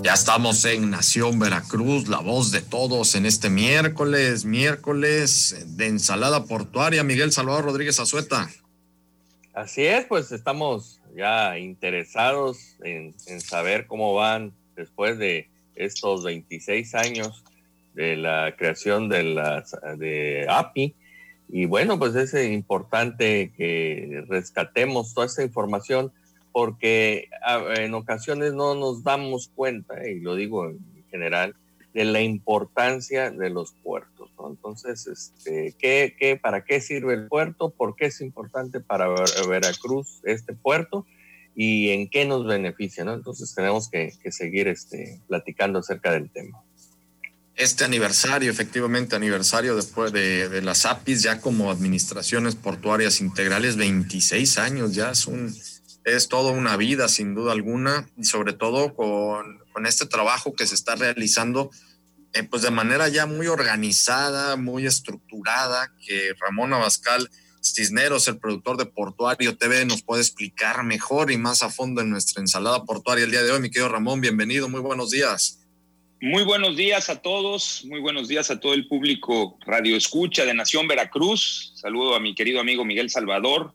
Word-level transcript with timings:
Ya 0.00 0.14
estamos 0.14 0.64
en 0.64 0.90
Nación 0.90 1.38
Veracruz, 1.38 2.08
la 2.08 2.20
voz 2.20 2.50
de 2.50 2.62
todos 2.62 3.14
en 3.14 3.26
este 3.26 3.50
miércoles, 3.50 4.44
miércoles 4.44 5.76
de 5.76 5.86
ensalada 5.86 6.44
portuaria. 6.46 7.04
Miguel 7.04 7.30
Salvador 7.30 7.66
Rodríguez 7.66 8.00
Azueta. 8.00 8.48
Así 9.52 9.84
es, 9.84 10.06
pues 10.06 10.32
estamos 10.32 11.00
ya 11.14 11.58
interesados 11.58 12.76
en, 12.82 13.14
saber 13.40 13.86
cómo 13.86 14.14
van 14.14 14.52
después 14.76 15.18
de 15.18 15.50
estos 15.74 16.24
26 16.24 16.94
años 16.94 17.44
de 17.94 18.16
la 18.16 18.56
creación 18.56 19.10
de, 19.10 19.24
la, 19.24 19.62
de 19.98 20.46
API. 20.48 20.96
Y 21.50 21.66
bueno, 21.66 21.98
pues 21.98 22.14
es 22.16 22.32
importante 22.50 23.52
que 23.56 24.24
rescatemos 24.26 25.12
toda 25.12 25.26
esa 25.26 25.42
información 25.42 26.12
porque 26.52 27.28
en 27.76 27.94
ocasiones 27.94 28.52
no 28.52 28.74
nos 28.74 29.02
damos 29.02 29.50
cuenta, 29.54 30.06
y 30.06 30.20
lo 30.20 30.34
digo 30.36 30.68
en 30.68 31.04
general, 31.10 31.54
de 31.94 32.04
la 32.04 32.20
importancia 32.20 33.30
de 33.30 33.50
los 33.50 33.72
puertos. 33.82 34.30
Entonces, 34.48 35.06
este, 35.06 35.74
¿qué, 35.78 36.16
qué, 36.18 36.36
para 36.36 36.64
qué 36.64 36.80
sirve 36.80 37.14
el 37.14 37.28
puerto? 37.28 37.70
¿Por 37.70 37.96
qué 37.96 38.06
es 38.06 38.20
importante 38.20 38.80
para 38.80 39.08
Veracruz 39.48 40.20
este 40.24 40.54
puerto? 40.54 41.06
¿Y 41.54 41.90
en 41.90 42.08
qué 42.08 42.24
nos 42.24 42.46
beneficia? 42.46 43.04
¿no? 43.04 43.14
Entonces 43.14 43.54
tenemos 43.54 43.88
que, 43.90 44.12
seguir 44.30 44.68
este, 44.68 45.20
platicando 45.28 45.80
acerca 45.80 46.12
del 46.12 46.30
tema. 46.30 46.62
Este 47.54 47.84
aniversario, 47.84 48.50
efectivamente, 48.50 49.14
aniversario 49.14 49.76
después 49.76 50.12
de, 50.12 50.48
de 50.48 50.62
las 50.62 50.86
APIs, 50.86 51.22
ya 51.22 51.40
como 51.40 51.70
administraciones 51.70 52.56
portuarias 52.56 53.20
integrales, 53.20 53.76
26 53.76 54.58
años, 54.58 54.94
ya 54.94 55.10
es 55.10 55.26
un, 55.26 55.54
es 56.04 56.28
toda 56.28 56.52
una 56.52 56.76
vida, 56.76 57.08
sin 57.08 57.34
duda 57.34 57.52
alguna, 57.52 58.08
y 58.16 58.24
sobre 58.24 58.52
todo 58.52 58.94
con, 58.94 59.58
con 59.72 59.86
este 59.86 60.06
trabajo 60.06 60.54
que 60.54 60.66
se 60.66 60.74
está 60.74 60.96
realizando, 60.96 61.70
eh, 62.34 62.42
pues 62.44 62.62
de 62.62 62.70
manera 62.70 63.08
ya 63.08 63.26
muy 63.26 63.46
organizada, 63.46 64.56
muy 64.56 64.86
estructurada, 64.86 65.92
que 66.06 66.32
Ramón 66.40 66.72
Abascal 66.72 67.28
Cisneros, 67.62 68.26
el 68.26 68.38
productor 68.38 68.76
de 68.76 68.86
Portuario 68.86 69.56
TV, 69.56 69.84
nos 69.84 70.02
puede 70.02 70.22
explicar 70.22 70.82
mejor 70.82 71.30
y 71.30 71.38
más 71.38 71.62
a 71.62 71.70
fondo 71.70 72.00
en 72.00 72.10
nuestra 72.10 72.40
ensalada 72.40 72.84
portuaria 72.84 73.24
el 73.24 73.30
día 73.30 73.42
de 73.42 73.52
hoy. 73.52 73.60
Mi 73.60 73.70
querido 73.70 73.88
Ramón, 73.88 74.20
bienvenido, 74.20 74.68
muy 74.68 74.80
buenos 74.80 75.10
días. 75.10 75.60
Muy 76.20 76.44
buenos 76.44 76.76
días 76.76 77.08
a 77.08 77.20
todos, 77.20 77.84
muy 77.84 78.00
buenos 78.00 78.28
días 78.28 78.50
a 78.50 78.60
todo 78.60 78.74
el 78.74 78.86
público 78.86 79.58
Radio 79.66 79.96
Escucha 79.96 80.44
de 80.44 80.54
Nación 80.54 80.86
Veracruz. 80.86 81.72
Saludo 81.76 82.14
a 82.14 82.20
mi 82.20 82.34
querido 82.34 82.60
amigo 82.60 82.84
Miguel 82.84 83.10
Salvador, 83.10 83.74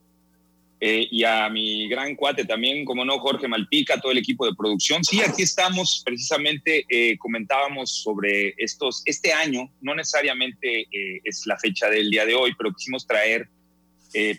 eh, 0.80 1.08
y 1.10 1.24
a 1.24 1.50
mi 1.50 1.88
gran 1.90 2.16
cuate 2.16 2.46
también, 2.46 2.86
como 2.86 3.04
no, 3.04 3.18
Jorge 3.20 3.48
Malpica, 3.48 4.00
todo 4.00 4.12
el 4.12 4.20
equipo 4.20 4.46
de 4.46 4.54
producción. 4.56 5.04
Sí, 5.04 5.20
aquí 5.22 5.42
estamos, 5.42 6.04
precisamente 6.06 6.86
eh, 6.88 7.18
comentábamos 7.18 8.04
sobre 8.04 8.54
estos, 8.58 9.02
este 9.06 9.34
año, 9.34 9.72
no 9.82 9.96
necesariamente 9.96 10.82
eh, 10.82 11.22
es 11.24 11.48
la 11.48 11.58
fecha 11.58 11.90
del 11.90 12.12
día 12.12 12.26
de 12.26 12.36
hoy, 12.36 12.54
pero 12.58 12.74
quisimos 12.74 13.06
traer 13.06 13.50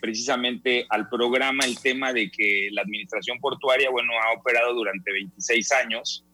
precisamente 0.01 0.85
al 0.89 1.07
programa 1.07 1.63
el 1.63 1.79
tema 1.79 2.11
de 2.11 2.29
que 2.29 2.67
la 2.71 2.81
administración 2.81 3.39
portuaria, 3.39 3.89
bueno, 3.89 4.11
ha 4.21 4.37
operado 4.37 4.73
durante 4.73 5.09
26 5.13 5.71
años 5.71 6.25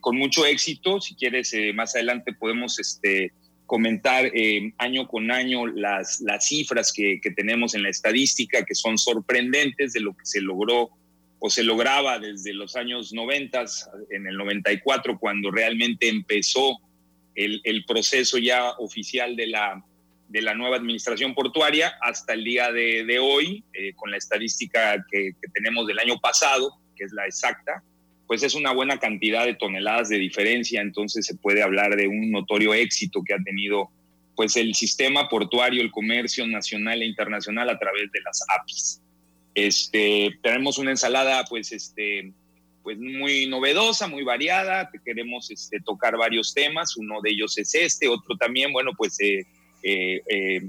con 0.00 0.16
mucho 0.16 0.46
éxito. 0.46 1.00
Si 1.00 1.16
quieres, 1.16 1.52
más 1.74 1.96
adelante 1.96 2.32
podemos 2.32 2.78
este, 2.78 3.32
comentar 3.70 4.26
eh, 4.34 4.72
año 4.78 5.06
con 5.06 5.30
año 5.30 5.64
las, 5.64 6.20
las 6.22 6.48
cifras 6.48 6.92
que, 6.92 7.20
que, 7.22 7.30
tenemos 7.30 7.72
en 7.76 7.84
la 7.84 7.88
estadística, 7.88 8.64
que 8.64 8.74
son 8.74 8.98
sorprendentes 8.98 9.92
de 9.92 10.00
lo 10.00 10.12
que 10.12 10.26
se 10.26 10.40
logró 10.40 10.90
o 11.38 11.48
se 11.48 11.62
lograba 11.62 12.18
desde 12.18 12.52
los 12.52 12.74
años 12.74 13.12
90, 13.12 13.64
en 14.10 14.26
el 14.26 14.36
94, 14.36 15.20
cuando 15.20 15.52
realmente 15.52 16.08
empezó 16.08 16.80
el, 17.36 17.60
el 17.62 17.84
proceso 17.84 18.38
ya 18.38 18.72
oficial 18.72 19.36
de 19.36 19.46
la, 19.46 19.84
de 20.28 20.42
la 20.42 20.54
nueva 20.54 20.74
administración 20.74 21.32
portuaria, 21.32 21.92
hasta 22.00 22.32
el 22.32 22.42
día 22.42 22.72
de, 22.72 23.04
de 23.04 23.20
hoy, 23.20 23.62
eh, 23.72 23.92
con 23.94 24.10
la 24.10 24.16
estadística 24.16 24.96
que, 25.08 25.30
que 25.40 25.48
tenemos 25.54 25.86
del 25.86 26.00
año 26.00 26.18
pasado, 26.18 26.72
que 26.96 27.04
es 27.04 27.12
la 27.12 27.24
exacta, 27.24 27.84
pues 28.30 28.44
es 28.44 28.54
una 28.54 28.72
buena 28.72 29.00
cantidad 29.00 29.44
de 29.44 29.56
toneladas 29.56 30.08
de 30.08 30.16
diferencia, 30.16 30.80
entonces 30.80 31.26
se 31.26 31.34
puede 31.34 31.64
hablar 31.64 31.96
de 31.96 32.06
un 32.06 32.30
notorio 32.30 32.72
éxito 32.74 33.24
que 33.26 33.34
ha 33.34 33.42
tenido 33.42 33.90
pues 34.36 34.54
el 34.54 34.72
sistema 34.76 35.28
portuario, 35.28 35.82
el 35.82 35.90
comercio 35.90 36.46
nacional 36.46 37.02
e 37.02 37.06
internacional 37.06 37.68
a 37.68 37.76
través 37.76 38.12
de 38.12 38.20
las 38.20 38.40
APIs. 38.56 39.02
Este, 39.52 40.38
tenemos 40.44 40.78
una 40.78 40.92
ensalada 40.92 41.44
pues 41.46 41.72
este 41.72 42.32
pues 42.84 42.98
muy 43.00 43.48
novedosa, 43.48 44.06
muy 44.06 44.22
variada, 44.22 44.88
queremos 45.04 45.50
este, 45.50 45.80
tocar 45.80 46.16
varios 46.16 46.54
temas, 46.54 46.96
uno 46.96 47.20
de 47.22 47.30
ellos 47.30 47.58
es 47.58 47.74
este, 47.74 48.06
otro 48.06 48.36
también, 48.36 48.72
bueno, 48.72 48.92
pues 48.96 49.18
eh, 49.18 49.44
eh, 49.82 50.62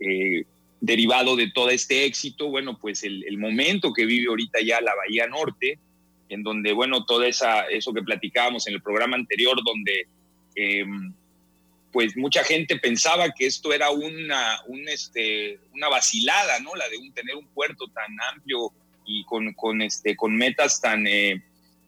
eh, 0.00 0.44
derivado 0.80 1.36
de 1.36 1.50
todo 1.50 1.68
este 1.68 2.06
éxito, 2.06 2.48
bueno, 2.48 2.78
pues 2.80 3.02
el, 3.02 3.22
el 3.24 3.36
momento 3.36 3.92
que 3.92 4.06
vive 4.06 4.28
ahorita 4.30 4.62
ya 4.62 4.80
la 4.80 4.94
Bahía 4.94 5.26
Norte, 5.26 5.78
en 6.32 6.42
donde, 6.42 6.72
bueno, 6.72 7.04
todo 7.04 7.24
esa, 7.24 7.62
eso 7.68 7.92
que 7.92 8.02
platicábamos 8.02 8.66
en 8.66 8.74
el 8.74 8.82
programa 8.82 9.16
anterior, 9.16 9.56
donde 9.64 10.06
em, 10.54 11.12
pues 11.92 12.16
mucha 12.16 12.42
gente 12.42 12.78
pensaba 12.78 13.30
que 13.32 13.46
esto 13.46 13.72
era 13.72 13.90
una, 13.90 14.60
un, 14.66 14.88
este, 14.88 15.60
una 15.74 15.88
vacilada, 15.90 16.58
¿no? 16.60 16.74
La 16.74 16.88
de 16.88 16.96
un, 16.96 17.12
tener 17.12 17.36
un 17.36 17.46
puerto 17.48 17.86
tan 17.88 18.16
amplio 18.32 18.72
y 19.04 19.24
con, 19.24 19.52
con, 19.52 19.82
este, 19.82 20.16
con 20.16 20.34
metas 20.34 20.80
tan, 20.80 21.06
eh, 21.06 21.42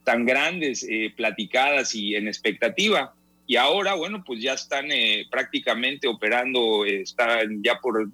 tan 0.04 0.26
grandes, 0.26 0.86
eh, 0.88 1.12
platicadas 1.16 1.94
y 1.94 2.14
en 2.16 2.28
expectativa. 2.28 3.14
Y 3.46 3.56
ahora, 3.56 3.94
bueno, 3.94 4.22
pues 4.24 4.42
ya 4.42 4.52
están 4.52 4.92
eh, 4.92 5.26
prácticamente 5.30 6.06
operando, 6.06 6.84
están 6.84 7.62
ya 7.62 7.80
por 7.80 8.10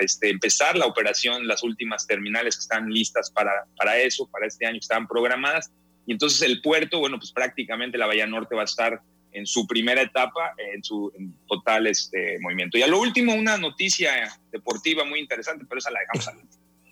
este, 0.00 0.30
empezar 0.30 0.76
la 0.76 0.86
operación, 0.86 1.46
las 1.46 1.62
últimas 1.62 2.06
terminales 2.06 2.56
que 2.56 2.60
están 2.60 2.88
listas 2.90 3.30
para, 3.30 3.52
para 3.76 3.98
eso, 3.98 4.28
para 4.30 4.46
este 4.46 4.66
año, 4.66 4.74
que 4.74 4.84
están 4.84 5.06
programadas. 5.06 5.70
Y 6.06 6.12
entonces 6.12 6.42
el 6.42 6.60
puerto, 6.60 6.98
bueno, 6.98 7.18
pues 7.18 7.32
prácticamente 7.32 7.98
la 7.98 8.06
Bahía 8.06 8.26
Norte 8.26 8.54
va 8.54 8.62
a 8.62 8.66
estar 8.66 9.00
en 9.32 9.46
su 9.46 9.66
primera 9.66 10.00
etapa, 10.00 10.54
en 10.74 10.82
su 10.82 11.12
total 11.48 11.86
este, 11.86 12.38
movimiento. 12.40 12.78
Y 12.78 12.82
a 12.82 12.86
lo 12.86 13.00
último, 13.00 13.34
una 13.34 13.56
noticia 13.56 14.38
deportiva 14.52 15.04
muy 15.04 15.18
interesante, 15.18 15.64
pero 15.68 15.80
esa 15.80 15.90
la 15.90 16.00
dejamos 16.00 16.28
al 16.28 16.36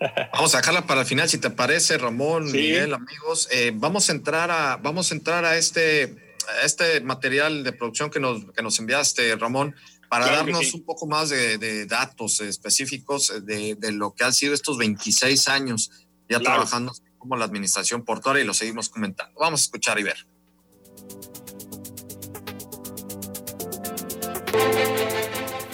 Vamos 0.33 0.55
a 0.55 0.59
dejarla 0.59 0.87
para 0.87 1.03
el 1.03 1.07
final, 1.07 1.29
si 1.29 1.39
te 1.39 1.51
parece, 1.51 1.97
Ramón, 1.99 2.51
Miguel, 2.51 2.93
amigos. 2.93 3.49
Eh, 3.53 3.71
vamos 3.73 4.09
a 4.09 4.13
entrar 4.13 4.51
a, 4.51 4.77
vamos 4.77 5.13
a 5.13 5.15
entrar 5.15 5.45
a 5.45 5.57
este, 5.57 6.37
a 6.61 6.67
este 6.67 7.01
material 7.03 7.63
de 7.63 7.73
producción 7.73 8.11
que 8.11 8.19
nos, 8.19 8.45
que 8.53 8.63
nos 8.63 8.79
enviaste, 8.81 9.37
Ramón 9.37 9.77
para 10.13 10.27
darnos 10.27 10.75
un 10.75 10.85
poco 10.85 11.07
más 11.07 11.31
de, 11.31 11.87
datos 11.87 12.41
específicos 12.41 13.33
de, 13.47 13.79
lo 13.93 14.13
que 14.13 14.25
han 14.25 14.35
sido 14.35 14.53
estos 14.53 14.77
26 14.77 15.49
años 15.49 15.91
ya 16.29 16.39
trabajando 16.39 16.93
como 17.17 17.35
la 17.35 17.47
administración 17.47 18.05
portuaria 18.05 18.43
y 18.43 18.47
lo 18.47 18.53
seguimos 18.53 18.91
comentando. 18.91 19.33
Vamos 19.41 19.61
a 19.61 19.63
escuchar 19.63 19.99
y 19.99 20.03
ver. 20.03 20.27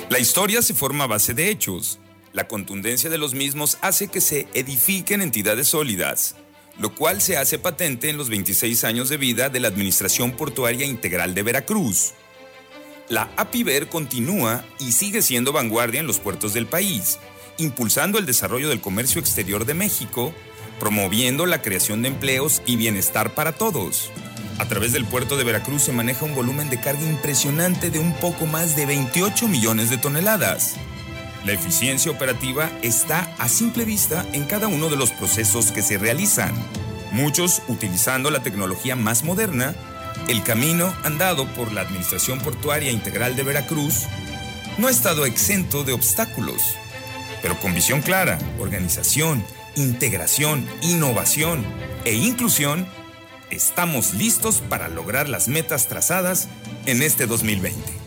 La 0.08 0.20
historia 0.20 0.62
se 0.62 0.72
forma 0.72 1.04
a 1.04 1.08
base 1.08 1.34
de 1.34 1.50
hechos. 1.50 1.98
La 2.32 2.46
contundencia 2.46 3.10
de 3.10 3.18
los 3.18 3.34
mismos 3.34 3.76
hace 3.80 4.06
que 4.06 4.20
se 4.20 4.46
edifiquen 4.54 5.20
entidades 5.20 5.66
sólidas, 5.66 6.36
lo 6.78 6.94
cual 6.94 7.20
se 7.20 7.36
hace 7.36 7.58
patente 7.58 8.08
en 8.08 8.16
los 8.16 8.28
26 8.28 8.84
años 8.84 9.08
de 9.08 9.16
vida 9.16 9.48
de 9.48 9.58
la 9.58 9.66
Administración 9.66 10.36
Portuaria 10.36 10.86
Integral 10.86 11.34
de 11.34 11.42
Veracruz 11.42 12.12
la 13.08 13.30
APIVER 13.36 13.88
continúa 13.88 14.64
y 14.78 14.92
sigue 14.92 15.22
siendo 15.22 15.52
vanguardia 15.52 16.00
en 16.00 16.06
los 16.06 16.18
puertos 16.18 16.52
del 16.52 16.66
país, 16.66 17.18
impulsando 17.56 18.18
el 18.18 18.26
desarrollo 18.26 18.68
del 18.68 18.80
comercio 18.80 19.20
exterior 19.20 19.64
de 19.64 19.74
México, 19.74 20.34
promoviendo 20.78 21.46
la 21.46 21.62
creación 21.62 22.02
de 22.02 22.08
empleos 22.08 22.62
y 22.66 22.76
bienestar 22.76 23.34
para 23.34 23.52
todos. 23.52 24.10
A 24.58 24.66
través 24.66 24.92
del 24.92 25.04
puerto 25.04 25.36
de 25.36 25.44
Veracruz 25.44 25.82
se 25.82 25.92
maneja 25.92 26.24
un 26.24 26.34
volumen 26.34 26.68
de 26.68 26.80
carga 26.80 27.02
impresionante 27.02 27.90
de 27.90 27.98
un 27.98 28.12
poco 28.14 28.46
más 28.46 28.76
de 28.76 28.86
28 28.86 29.48
millones 29.48 29.88
de 29.88 29.98
toneladas. 29.98 30.74
La 31.44 31.52
eficiencia 31.52 32.10
operativa 32.10 32.70
está 32.82 33.32
a 33.38 33.48
simple 33.48 33.84
vista 33.84 34.26
en 34.32 34.44
cada 34.44 34.68
uno 34.68 34.90
de 34.90 34.96
los 34.96 35.12
procesos 35.12 35.72
que 35.72 35.82
se 35.82 35.96
realizan, 35.96 36.52
muchos 37.12 37.62
utilizando 37.68 38.30
la 38.30 38.42
tecnología 38.42 38.96
más 38.96 39.22
moderna 39.22 39.74
el 40.28 40.42
camino 40.42 40.94
andado 41.04 41.46
por 41.54 41.72
la 41.72 41.80
Administración 41.80 42.38
Portuaria 42.40 42.92
Integral 42.92 43.34
de 43.34 43.42
Veracruz 43.42 44.04
no 44.76 44.86
ha 44.86 44.90
estado 44.90 45.24
exento 45.24 45.84
de 45.84 45.94
obstáculos, 45.94 46.76
pero 47.40 47.58
con 47.58 47.74
visión 47.74 48.02
clara, 48.02 48.38
organización, 48.60 49.42
integración, 49.74 50.66
innovación 50.82 51.64
e 52.04 52.14
inclusión, 52.14 52.86
estamos 53.50 54.14
listos 54.14 54.62
para 54.68 54.88
lograr 54.88 55.28
las 55.28 55.48
metas 55.48 55.88
trazadas 55.88 56.48
en 56.84 57.02
este 57.02 57.26
2020. 57.26 57.97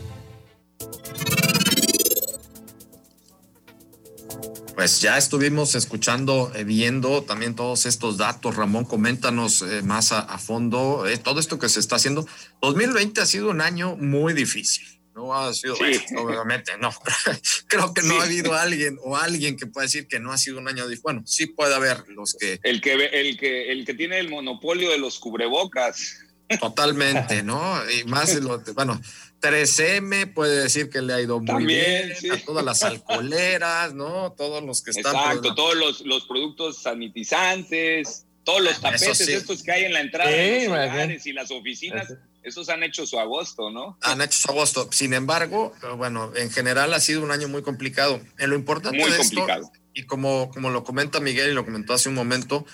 Pues 4.82 5.00
ya 5.00 5.16
estuvimos 5.16 5.76
escuchando, 5.76 6.52
eh, 6.56 6.64
viendo 6.64 7.22
también 7.22 7.54
todos 7.54 7.86
estos 7.86 8.18
datos. 8.18 8.56
Ramón, 8.56 8.84
coméntanos 8.84 9.62
eh, 9.62 9.84
más 9.84 10.12
a, 10.12 10.40
fondo 10.40 11.06
eh, 11.06 11.20
todo 11.20 11.40
esto 11.40 11.60
que 11.60 11.70
se 11.70 11.80
está 11.80 11.98
haciendo. 11.98 12.26
2020 12.64 13.22
ha 13.22 13.28
sido 13.28 13.52
un 13.52 13.62
año 13.62 13.96
muy 13.96 14.34
difícil. 14.34 14.84
No 15.14 15.36
ha 15.36 15.54
sido, 15.54 15.76
obviamente, 16.18 16.72
no. 16.80 16.92
Creo 17.68 17.94
que 17.94 18.02
no 18.02 18.20
ha 18.20 18.24
habido 18.24 18.56
alguien 18.56 18.98
o 19.04 19.16
alguien 19.16 19.56
que 19.56 19.68
pueda 19.68 19.86
decir 19.86 20.08
que 20.08 20.20
no 20.20 20.32
ha 20.32 20.40
sido 20.40 20.58
un 20.58 20.68
año 20.68 20.86
difícil. 20.88 21.04
Bueno, 21.04 21.22
sí 21.28 21.46
puede 21.46 21.76
haber 21.76 22.04
los 22.08 22.34
que. 22.34 22.60
El 22.64 22.82
que, 22.82 22.94
el 22.94 23.38
que, 23.38 23.72
el 23.72 23.86
que 23.86 23.94
tiene 23.94 24.18
el 24.18 24.30
monopolio 24.30 24.90
de 24.90 24.98
los 24.98 25.20
cubrebocas. 25.20 26.22
Totalmente, 26.60 27.44
¿no? 27.44 27.76
Y 27.92 28.04
más, 28.06 28.36
lo, 28.36 28.62
bueno, 28.74 29.00
3M 29.42 30.34
puede 30.34 30.64
decir 30.64 30.90
que 30.90 31.02
le 31.02 31.14
ha 31.14 31.22
ido 31.22 31.40
muy 31.40 31.66
bien, 31.66 32.14
a 32.32 32.38
todas 32.46 32.64
las 32.64 32.84
alcoholeras, 32.84 33.94
¿no? 33.94 34.34
Todos 34.34 34.64
los 34.64 34.82
que 34.82 34.92
están. 34.92 35.16
Exacto, 35.16 35.56
todos 35.56 35.76
los, 35.76 36.02
los, 36.02 36.26
productos 36.26 36.84
sanitizantes, 36.84 38.26
todos 38.44 38.62
los 38.62 38.80
tapetes 38.80 39.20
estos 39.22 39.64
que 39.64 39.72
hay 39.72 39.86
en 39.86 39.94
la 39.94 40.02
entrada 40.02 40.30
de 40.30 40.68
los 40.68 40.68
hogares 40.70 41.26
y 41.26 41.34
las 41.34 41.52
oficinas. 41.52 42.14
Esos 42.44 42.70
han 42.70 42.82
hecho 42.82 43.06
su 43.06 43.20
agosto, 43.20 43.70
¿no? 43.70 43.98
Han 44.02 44.22
hecho 44.22 44.40
su 44.40 44.50
agosto. 44.50 44.90
Sin 44.92 45.14
embargo, 45.14 45.74
bueno, 45.98 46.32
en 46.36 46.50
general 46.50 46.94
ha 46.94 47.00
sido 47.00 47.22
un 47.22 47.32
año 47.32 47.48
muy 47.48 47.62
complicado. 47.62 48.20
En 48.40 48.50
lo 48.50 48.56
importante 48.56 48.98
muy 48.98 49.12
complicado. 49.12 49.72
y 49.94 50.04
como, 50.04 50.50
como 50.50 50.72
lo 50.72 50.84
comenta 50.84 51.20
Miguel 51.20 51.52
y 51.52 51.54
lo 51.54 51.66
comentó 51.66 51.94
hace 51.94 52.10
un 52.10 52.16
momento, 52.16 52.66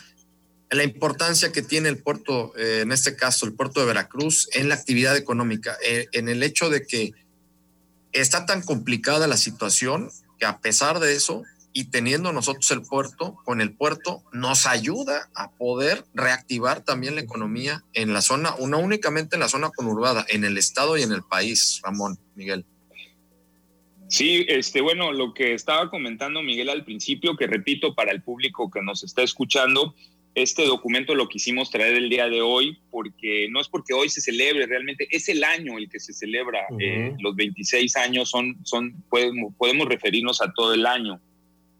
la 0.69 0.83
importancia 0.83 1.51
que 1.51 1.61
tiene 1.61 1.89
el 1.89 1.97
puerto, 1.97 2.53
eh, 2.57 2.81
en 2.81 2.91
este 2.91 3.15
caso 3.15 3.45
el 3.45 3.53
puerto 3.53 3.79
de 3.79 3.85
Veracruz, 3.85 4.49
en 4.53 4.69
la 4.69 4.75
actividad 4.75 5.15
económica, 5.15 5.77
eh, 5.85 6.07
en 6.11 6.29
el 6.29 6.43
hecho 6.43 6.69
de 6.69 6.85
que 6.85 7.13
está 8.11 8.45
tan 8.45 8.61
complicada 8.61 9.27
la 9.27 9.37
situación 9.37 10.09
que 10.39 10.45
a 10.45 10.59
pesar 10.59 10.99
de 10.99 11.15
eso, 11.15 11.43
y 11.73 11.85
teniendo 11.85 12.33
nosotros 12.33 12.71
el 12.71 12.81
puerto, 12.81 13.35
con 13.45 13.61
el 13.61 13.71
puerto 13.71 14.23
nos 14.33 14.65
ayuda 14.65 15.29
a 15.35 15.51
poder 15.51 16.05
reactivar 16.15 16.81
también 16.81 17.15
la 17.15 17.21
economía 17.21 17.83
en 17.93 18.13
la 18.13 18.21
zona, 18.21 18.55
no 18.59 18.79
únicamente 18.79 19.35
en 19.35 19.41
la 19.41 19.49
zona 19.49 19.69
conurbada, 19.69 20.25
en 20.29 20.43
el 20.43 20.57
estado 20.57 20.97
y 20.97 21.03
en 21.03 21.11
el 21.11 21.21
país, 21.23 21.79
Ramón, 21.83 22.17
Miguel. 22.35 22.65
Sí, 24.09 24.45
este, 24.47 24.81
bueno, 24.81 25.11
lo 25.11 25.33
que 25.33 25.53
estaba 25.53 25.89
comentando 25.89 26.41
Miguel 26.41 26.69
al 26.69 26.83
principio, 26.83 27.35
que 27.35 27.45
repito 27.45 27.93
para 27.93 28.11
el 28.11 28.23
público 28.23 28.71
que 28.71 28.81
nos 28.81 29.03
está 29.03 29.21
escuchando, 29.21 29.93
este 30.37 30.67
documento 30.67 31.15
lo 31.15 31.27
quisimos 31.27 31.71
traer 31.71 31.95
el 31.95 32.09
día 32.09 32.29
de 32.29 32.43
hoy 32.43 32.77
porque 32.91 33.47
no 33.49 33.59
es 33.59 33.67
porque 33.67 33.93
hoy 33.93 34.07
se 34.07 34.21
celebre, 34.21 34.67
realmente 34.67 35.07
es 35.09 35.27
el 35.29 35.43
año 35.43 35.79
el 35.79 35.89
que 35.89 35.99
se 35.99 36.13
celebra. 36.13 36.59
Eh, 36.79 37.15
los 37.19 37.35
26 37.35 37.97
años 37.97 38.29
son, 38.29 38.55
son 38.63 39.03
podemos, 39.09 39.51
podemos, 39.57 39.87
referirnos 39.87 40.39
a 40.39 40.53
todo 40.53 40.75
el 40.75 40.85
año. 40.85 41.19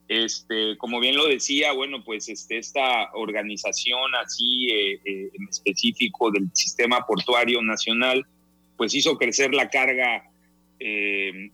Este, 0.08 0.76
como 0.78 1.00
bien 1.00 1.16
lo 1.16 1.28
decía, 1.28 1.72
bueno, 1.74 2.04
pues 2.04 2.30
este, 2.30 2.58
esta 2.58 3.12
organización 3.14 4.16
así 4.16 4.72
eh, 4.72 4.94
eh, 5.06 5.30
en 5.32 5.48
específico 5.48 6.32
del 6.32 6.50
sistema 6.54 7.06
portuario 7.06 7.62
nacional, 7.62 8.26
pues 8.76 8.96
hizo 8.96 9.20
crecer 9.20 9.54
la 9.54 9.70
carga 9.70 10.24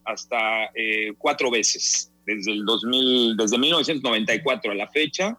hasta 0.04 0.70
cuatro 1.18 1.50
veces 1.50 2.12
desde 2.26 2.52
el 2.52 2.66
2000, 2.66 3.38
desde 3.38 3.58
1994 3.58 4.72
a 4.72 4.76
la 4.76 4.88
fecha 4.90 5.38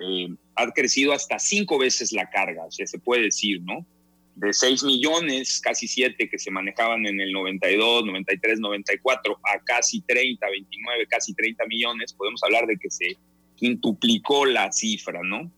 eh, 0.00 0.28
ha 0.58 0.70
crecido 0.72 1.12
hasta 1.12 1.38
cinco 1.38 1.78
veces 1.78 2.12
la 2.12 2.28
carga, 2.28 2.64
o 2.64 2.70
sea, 2.70 2.86
se 2.86 2.98
puede 2.98 3.22
decir, 3.22 3.62
¿no? 3.62 3.86
De 4.34 4.52
6 4.52 4.84
millones, 4.84 5.60
casi 5.60 5.88
7 5.88 6.28
que 6.28 6.38
se 6.38 6.50
manejaban 6.50 7.06
en 7.06 7.20
el 7.20 7.32
92, 7.32 8.04
93, 8.04 8.60
94, 8.60 9.38
a 9.44 9.58
casi 9.64 10.00
30, 10.02 10.48
29, 10.48 11.06
casi 11.06 11.34
30 11.34 11.64
millones, 11.66 12.12
podemos 12.12 12.42
hablar 12.42 12.66
de 12.66 12.76
que 12.76 12.90
se 12.90 13.16
quintuplicó 13.56 14.46
la 14.46 14.70
cifra, 14.72 15.20
¿no? 15.22 15.50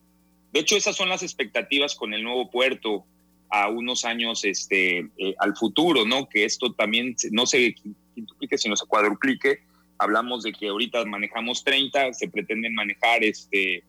De 0.53 0.61
hecho, 0.61 0.77
esas 0.77 0.97
son 0.97 1.09
las 1.09 1.23
expectativas 1.23 1.95
con 1.95 2.13
el 2.13 2.23
nuevo 2.23 2.51
puerto 2.51 3.05
a 3.51 3.69
unos 3.69 4.05
años 4.05 4.45
este, 4.45 4.99
eh, 4.99 5.35
al 5.39 5.57
futuro, 5.57 6.05
¿no? 6.05 6.29
Que 6.29 6.45
esto 6.45 6.73
también 6.73 7.17
no 7.33 7.47
se 7.47 7.75
quintuplique, 8.15 8.59
sino 8.59 8.77
se 8.77 8.87
cuadruplique. 8.87 9.61
Hablamos 9.99 10.43
de 10.43 10.53
que 10.53 10.69
ahorita 10.69 11.05
manejamos 11.05 11.65
30, 11.65 12.13
se 12.15 12.29
pretenden 12.29 12.75
manejar 12.75 13.23
este, 13.25 13.85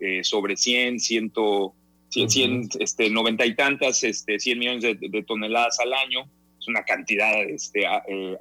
eh, 0.00 0.24
sobre 0.24 0.56
100, 0.56 0.98
100, 1.00 1.32
100, 2.08 2.68
este, 2.80 3.10
90 3.10 3.46
y 3.46 3.54
tantas, 3.54 4.02
este, 4.02 4.38
100 4.38 4.58
millones 4.58 4.82
de, 4.82 5.24
toneladas 5.26 5.78
al 5.80 5.92
año. 5.92 6.30
Es 6.58 6.68
una 6.68 6.82
cantidad 6.84 7.42
este, 7.42 7.84
eh, 7.84 7.88
eh, 8.08 8.36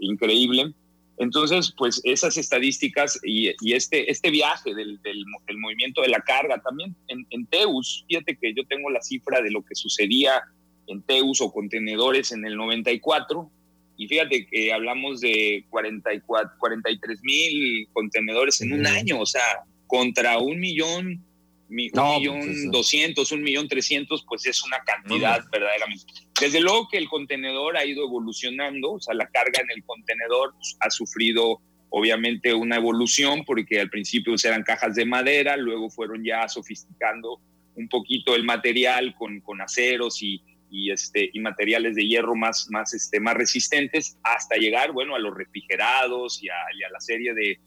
increíble. 0.00 0.72
Entonces, 1.18 1.74
pues 1.76 2.00
esas 2.04 2.36
estadísticas 2.36 3.18
y, 3.24 3.52
este, 3.72 4.10
este 4.10 4.30
viaje 4.30 4.74
del, 4.74 5.00
del, 5.02 5.24
movimiento 5.58 6.00
de 6.02 6.08
la 6.08 6.20
carga 6.20 6.60
también 6.60 6.94
en, 7.08 7.26
en, 7.30 7.44
Teus, 7.46 8.04
fíjate 8.08 8.36
que 8.40 8.54
yo 8.54 8.64
tengo 8.66 8.88
la 8.90 9.02
cifra 9.02 9.42
de 9.42 9.50
lo 9.50 9.64
que 9.64 9.74
sucedía 9.74 10.42
en 10.86 11.02
Teus 11.02 11.40
o 11.40 11.52
contenedores 11.52 12.30
en 12.30 12.46
el 12.46 12.56
94, 12.56 13.50
y 13.98 14.06
fíjate 14.06 14.46
que 14.46 14.72
hablamos 14.72 15.20
de 15.20 15.66
44, 15.70 16.52
43 16.58 17.20
mil 17.24 17.88
contenedores 17.92 18.60
en 18.60 18.72
un 18.72 18.86
año, 18.86 19.20
o 19.20 19.26
sea, 19.26 19.42
contra 19.88 20.38
un 20.38 20.60
millón, 20.60 21.24
un 21.68 21.74
millón 21.74 22.40
pues 22.40 22.70
doscientos, 22.70 23.32
un 23.32 23.42
millón 23.42 23.66
trescientos, 23.66 24.24
pues 24.28 24.46
es 24.46 24.62
una 24.62 24.78
cantidad 24.84 25.40
verdaderamente. 25.50 26.04
Desde 26.40 26.60
luego 26.60 26.88
que 26.88 26.98
el 26.98 27.08
contenedor 27.08 27.76
ha 27.76 27.84
ido 27.84 28.04
evolucionando, 28.04 28.92
o 28.92 29.00
sea, 29.00 29.14
la 29.14 29.26
carga 29.26 29.60
en 29.60 29.70
el 29.74 29.82
contenedor 29.84 30.54
ha 30.80 30.90
sufrido 30.90 31.60
obviamente 31.90 32.54
una 32.54 32.76
evolución 32.76 33.44
porque 33.44 33.80
al 33.80 33.88
principio 33.88 34.34
eran 34.44 34.62
cajas 34.62 34.94
de 34.94 35.06
madera, 35.06 35.56
luego 35.56 35.90
fueron 35.90 36.22
ya 36.22 36.46
sofisticando 36.48 37.40
un 37.74 37.88
poquito 37.88 38.36
el 38.36 38.44
material 38.44 39.14
con, 39.14 39.40
con 39.40 39.60
aceros 39.62 40.22
y, 40.22 40.42
y, 40.70 40.90
este, 40.90 41.30
y 41.32 41.40
materiales 41.40 41.96
de 41.96 42.06
hierro 42.06 42.34
más, 42.34 42.66
más, 42.70 42.92
este, 42.92 43.20
más 43.20 43.34
resistentes 43.34 44.18
hasta 44.22 44.56
llegar, 44.56 44.92
bueno, 44.92 45.14
a 45.14 45.18
los 45.18 45.34
refrigerados 45.34 46.42
y 46.42 46.48
a 46.48 46.90
la 46.90 47.00
serie 47.00 47.32
de, 47.32 47.58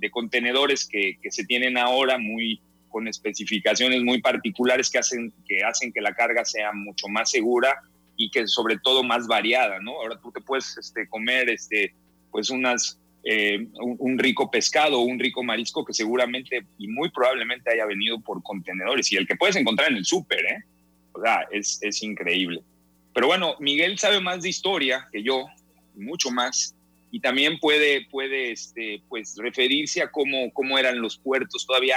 de 0.00 0.10
contenedores 0.10 0.88
que, 0.88 1.18
que, 1.22 1.30
se 1.30 1.44
tienen 1.44 1.78
ahora 1.78 2.18
muy 2.18 2.60
con 2.88 3.06
especificaciones 3.08 4.02
muy 4.02 4.20
particulares 4.20 4.90
que 4.90 4.98
hacen, 4.98 5.32
que 5.46 5.62
hacen 5.62 5.92
que 5.92 6.00
la 6.00 6.12
carga 6.12 6.44
sea 6.44 6.72
mucho 6.72 7.08
más 7.08 7.30
segura 7.30 7.80
y 8.16 8.30
que 8.30 8.46
sobre 8.46 8.78
todo 8.78 9.02
más 9.02 9.26
variada, 9.26 9.78
¿no? 9.80 9.92
Ahora 9.92 10.20
tú 10.20 10.30
te 10.30 10.40
puedes 10.40 10.76
este, 10.76 11.08
comer 11.08 11.48
este, 11.48 11.94
pues 12.30 12.50
unas, 12.50 12.98
eh, 13.24 13.66
un, 13.80 14.18
rico 14.18 14.50
pescado 14.50 15.00
o 15.00 15.04
un 15.04 15.18
rico 15.18 15.42
marisco 15.42 15.84
que 15.84 15.94
seguramente 15.94 16.66
y 16.78 16.88
muy 16.88 17.10
probablemente 17.10 17.70
haya 17.72 17.86
venido 17.86 18.20
por 18.20 18.42
contenedores 18.42 19.10
y 19.12 19.16
el 19.16 19.26
que 19.26 19.36
puedes 19.36 19.56
encontrar 19.56 19.90
en 19.90 19.98
el 19.98 20.04
súper, 20.04 20.44
¿eh? 20.44 20.64
O 21.12 21.22
sea, 21.22 21.46
es, 21.50 21.78
es 21.82 22.02
increíble. 22.02 22.62
Pero 23.14 23.26
bueno, 23.26 23.56
Miguel 23.58 23.98
sabe 23.98 24.20
más 24.20 24.42
de 24.42 24.48
historia 24.48 25.08
que 25.10 25.22
yo, 25.22 25.46
mucho 25.94 26.30
más, 26.30 26.76
y 27.10 27.20
también 27.20 27.58
puede, 27.58 28.06
puede 28.10 28.52
este, 28.52 29.02
pues, 29.08 29.36
referirse 29.36 30.02
a 30.02 30.10
cómo, 30.10 30.52
cómo 30.52 30.78
eran 30.78 31.00
los 31.00 31.18
puertos 31.18 31.66
todavía 31.66 31.96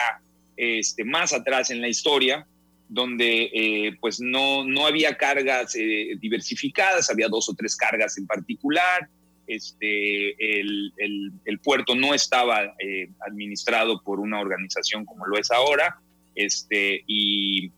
este, 0.58 1.04
más 1.04 1.34
atrás 1.34 1.70
en 1.70 1.82
la 1.82 1.88
historia, 1.88 2.48
donde 2.88 3.50
eh, 3.54 3.98
pues 4.00 4.20
no, 4.20 4.64
no 4.66 4.86
había 4.86 5.16
cargas 5.16 5.76
eh, 5.76 6.16
diversificadas, 6.20 7.10
había 7.10 7.28
dos 7.28 7.50
o 7.50 7.56
tres 7.56 7.76
cargas 7.76 8.18
en 8.18 8.28
particular, 8.28 9.08
este, 9.48 10.60
el, 10.60 10.94
el, 10.98 11.60
puerto 11.60 11.96
no 11.96 12.14
estaba 12.14 12.76
eh, 12.80 13.10
administrado 13.28 14.02
por 14.02 14.20
una 14.20 14.40
organización 14.40 15.06
como 15.06 15.26
lo 15.26 15.38
es 15.38 15.52
ahora, 15.52 16.00
este, 16.36 17.04
y, 17.08 17.72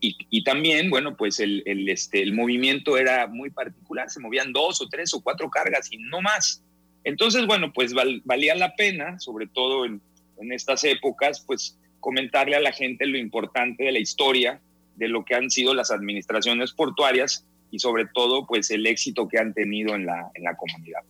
y, 0.00 0.44
también, 0.44 0.90
bueno, 0.90 1.16
pues 1.16 1.40
el, 1.40 1.62
el, 1.66 1.88
este, 1.88 2.22
el 2.22 2.34
movimiento 2.34 2.98
era 2.98 3.26
muy 3.26 3.50
particular, 3.50 4.10
se 4.10 4.20
movían 4.20 4.52
dos 4.52 4.80
o 4.80 4.88
tres 4.88 5.12
o 5.14 5.22
cuatro 5.22 5.50
cargas 5.50 5.90
y 5.90 5.96
no 5.98 6.20
más. 6.20 6.62
Entonces, 7.02 7.46
bueno, 7.46 7.72
pues 7.72 7.92
valía 8.24 8.54
la 8.54 8.74
pena, 8.74 9.18
sobre 9.18 9.46
todo 9.46 9.84
en, 9.84 10.00
en, 10.38 10.52
estas 10.52 10.84
épocas, 10.84 11.42
pues 11.46 11.78
comentarle 12.00 12.56
a 12.56 12.60
la 12.60 12.72
gente 12.72 13.06
lo 13.06 13.16
importante 13.16 13.84
de 13.84 13.92
la 13.92 13.98
historia, 13.98 14.60
de 14.96 15.08
lo 15.08 15.24
que 15.24 15.34
han 15.34 15.50
sido 15.50 15.74
las 15.74 15.90
administraciones 15.90 16.72
portuarias 16.72 17.46
y 17.70 17.78
sobre 17.78 18.06
todo, 18.06 18.46
pues 18.46 18.70
el 18.70 18.86
éxito 18.86 19.28
que 19.28 19.38
han 19.38 19.54
tenido 19.54 19.94
en 19.94 20.06
la, 20.06 20.30
en 20.34 20.44
la 20.44 20.56
comunidad. 20.56 21.00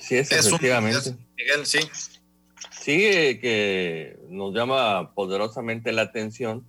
Sí, 0.00 0.16
es, 0.16 0.30
efectivamente. 0.30 1.14
Miguel, 1.36 1.66
sí. 1.66 1.80
Sí, 2.70 2.98
que 3.40 4.18
nos 4.28 4.54
llama 4.54 5.14
poderosamente 5.14 5.92
la 5.92 6.02
atención 6.02 6.66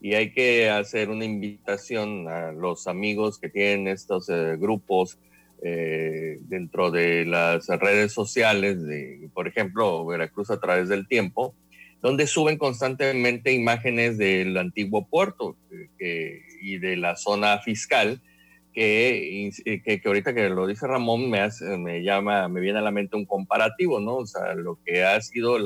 y 0.00 0.14
hay 0.14 0.32
que 0.32 0.68
hacer 0.68 1.08
una 1.10 1.24
invitación 1.24 2.28
a 2.28 2.52
los 2.52 2.86
amigos 2.86 3.38
que 3.38 3.48
tienen 3.48 3.88
estos 3.88 4.28
eh, 4.28 4.56
grupos 4.58 5.18
eh, 5.62 6.38
dentro 6.42 6.90
de 6.90 7.24
las 7.24 7.66
redes 7.68 8.12
sociales, 8.12 8.82
de, 8.84 9.28
por 9.32 9.48
ejemplo, 9.48 10.04
Veracruz 10.06 10.50
a 10.50 10.60
través 10.60 10.88
del 10.88 11.08
tiempo, 11.08 11.54
donde 12.02 12.26
suben 12.26 12.58
constantemente 12.58 13.52
imágenes 13.52 14.18
del 14.18 14.56
antiguo 14.58 15.08
puerto 15.08 15.56
y 16.60 16.78
de 16.78 16.96
la 16.96 17.16
zona 17.16 17.58
fiscal, 17.58 18.20
que, 18.76 19.50
que, 19.64 20.02
ahorita 20.04 20.34
que 20.34 20.50
lo 20.50 20.66
dice 20.66 20.86
Ramón 20.86 21.30
me, 21.30 21.48
me 21.78 22.02
llama, 22.02 22.46
me 22.48 22.60
viene 22.60 22.78
a 22.78 22.82
la 22.82 22.90
mente 22.90 23.16
un 23.16 23.24
comparativo, 23.24 24.00
¿no? 24.00 24.16
O 24.16 24.26
sea, 24.26 24.54
lo 24.54 24.78
que 24.84 25.02
ha 25.02 25.18
sido 25.22 25.56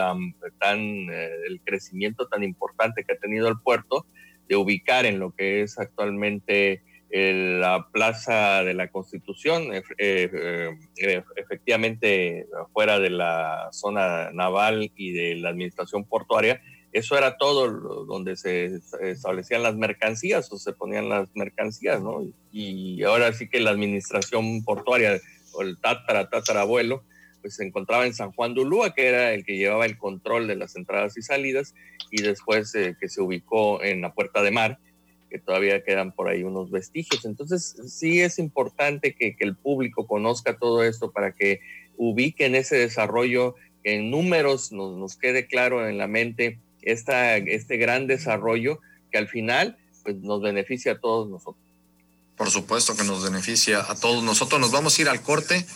tan, 0.60 0.80
eh, 0.80 1.30
el 1.48 1.60
crecimiento 1.64 2.28
tan 2.28 2.44
importante 2.44 3.02
que 3.02 3.14
ha 3.14 3.18
tenido 3.18 3.48
el 3.48 3.58
puerto, 3.58 4.06
de 4.50 4.56
ubicar 4.56 5.06
en 5.06 5.20
lo 5.20 5.30
que 5.30 5.62
es 5.62 5.78
actualmente 5.78 6.82
la 7.12 7.86
Plaza 7.92 8.64
de 8.64 8.74
la 8.74 8.88
Constitución, 8.88 9.72
eh, 9.72 9.82
eh, 9.98 10.76
eh, 10.98 11.22
efectivamente 11.36 12.46
fuera 12.72 12.98
de 12.98 13.10
la 13.10 13.68
zona 13.72 14.30
naval 14.32 14.90
y 14.96 15.12
de 15.12 15.36
la 15.36 15.50
administración 15.50 16.04
portuaria, 16.04 16.60
eso 16.92 17.16
era 17.16 17.36
todo 17.36 18.04
donde 18.06 18.36
se 18.36 18.80
establecían 19.02 19.62
las 19.62 19.76
mercancías 19.76 20.52
o 20.52 20.58
se 20.58 20.72
ponían 20.72 21.08
las 21.08 21.28
mercancías, 21.36 22.02
¿no? 22.02 22.24
Y 22.50 23.04
ahora 23.04 23.32
sí 23.32 23.48
que 23.48 23.60
la 23.60 23.70
administración 23.70 24.64
portuaria 24.64 25.20
o 25.52 25.62
el 25.62 25.78
tatara, 25.78 26.28
tatarabuelo, 26.28 27.04
pues 27.40 27.56
se 27.56 27.64
encontraba 27.64 28.06
en 28.06 28.14
San 28.14 28.32
Juan 28.32 28.54
de 28.54 28.62
Ulúa, 28.62 28.94
que 28.94 29.06
era 29.06 29.32
el 29.32 29.44
que 29.44 29.56
llevaba 29.56 29.86
el 29.86 29.98
control 29.98 30.46
de 30.46 30.56
las 30.56 30.76
entradas 30.76 31.16
y 31.16 31.22
salidas, 31.22 31.74
y 32.10 32.22
después 32.22 32.72
que 32.72 33.08
se 33.08 33.20
ubicó 33.20 33.82
en 33.82 34.00
la 34.00 34.12
Puerta 34.12 34.42
de 34.42 34.50
Mar, 34.50 34.78
que 35.30 35.38
todavía 35.38 35.82
quedan 35.84 36.12
por 36.12 36.28
ahí 36.28 36.42
unos 36.42 36.70
vestigios. 36.70 37.24
Entonces, 37.24 37.76
sí 37.86 38.20
es 38.20 38.38
importante 38.38 39.14
que, 39.14 39.36
el 39.38 39.56
público 39.56 40.06
conozca 40.06 40.58
todo 40.58 40.82
esto 40.82 41.12
para 41.12 41.32
que 41.32 41.60
ubiquen 41.96 42.54
ese 42.54 42.76
desarrollo, 42.76 43.54
que 43.82 43.94
en 43.94 44.10
números 44.10 44.72
nos, 44.72 44.96
nos 44.96 45.16
quede 45.16 45.46
claro 45.46 45.88
en 45.88 45.98
la 45.98 46.08
mente 46.08 46.58
esta, 46.82 47.36
este 47.36 47.76
gran 47.76 48.06
desarrollo 48.06 48.80
que 49.10 49.18
al 49.18 49.28
final 49.28 49.78
pues, 50.02 50.16
nos 50.16 50.42
beneficia 50.42 50.92
a 50.92 50.98
todos 50.98 51.28
nosotros. 51.28 51.64
Por 52.36 52.50
supuesto 52.50 52.96
que 52.96 53.04
nos 53.04 53.22
beneficia 53.22 53.80
a 53.80 53.94
todos 53.94 54.24
nosotros. 54.24 54.60
Nos 54.60 54.72
vamos 54.72 54.98
a 54.98 55.02
ir 55.02 55.08
al 55.08 55.22
corte. 55.22 55.66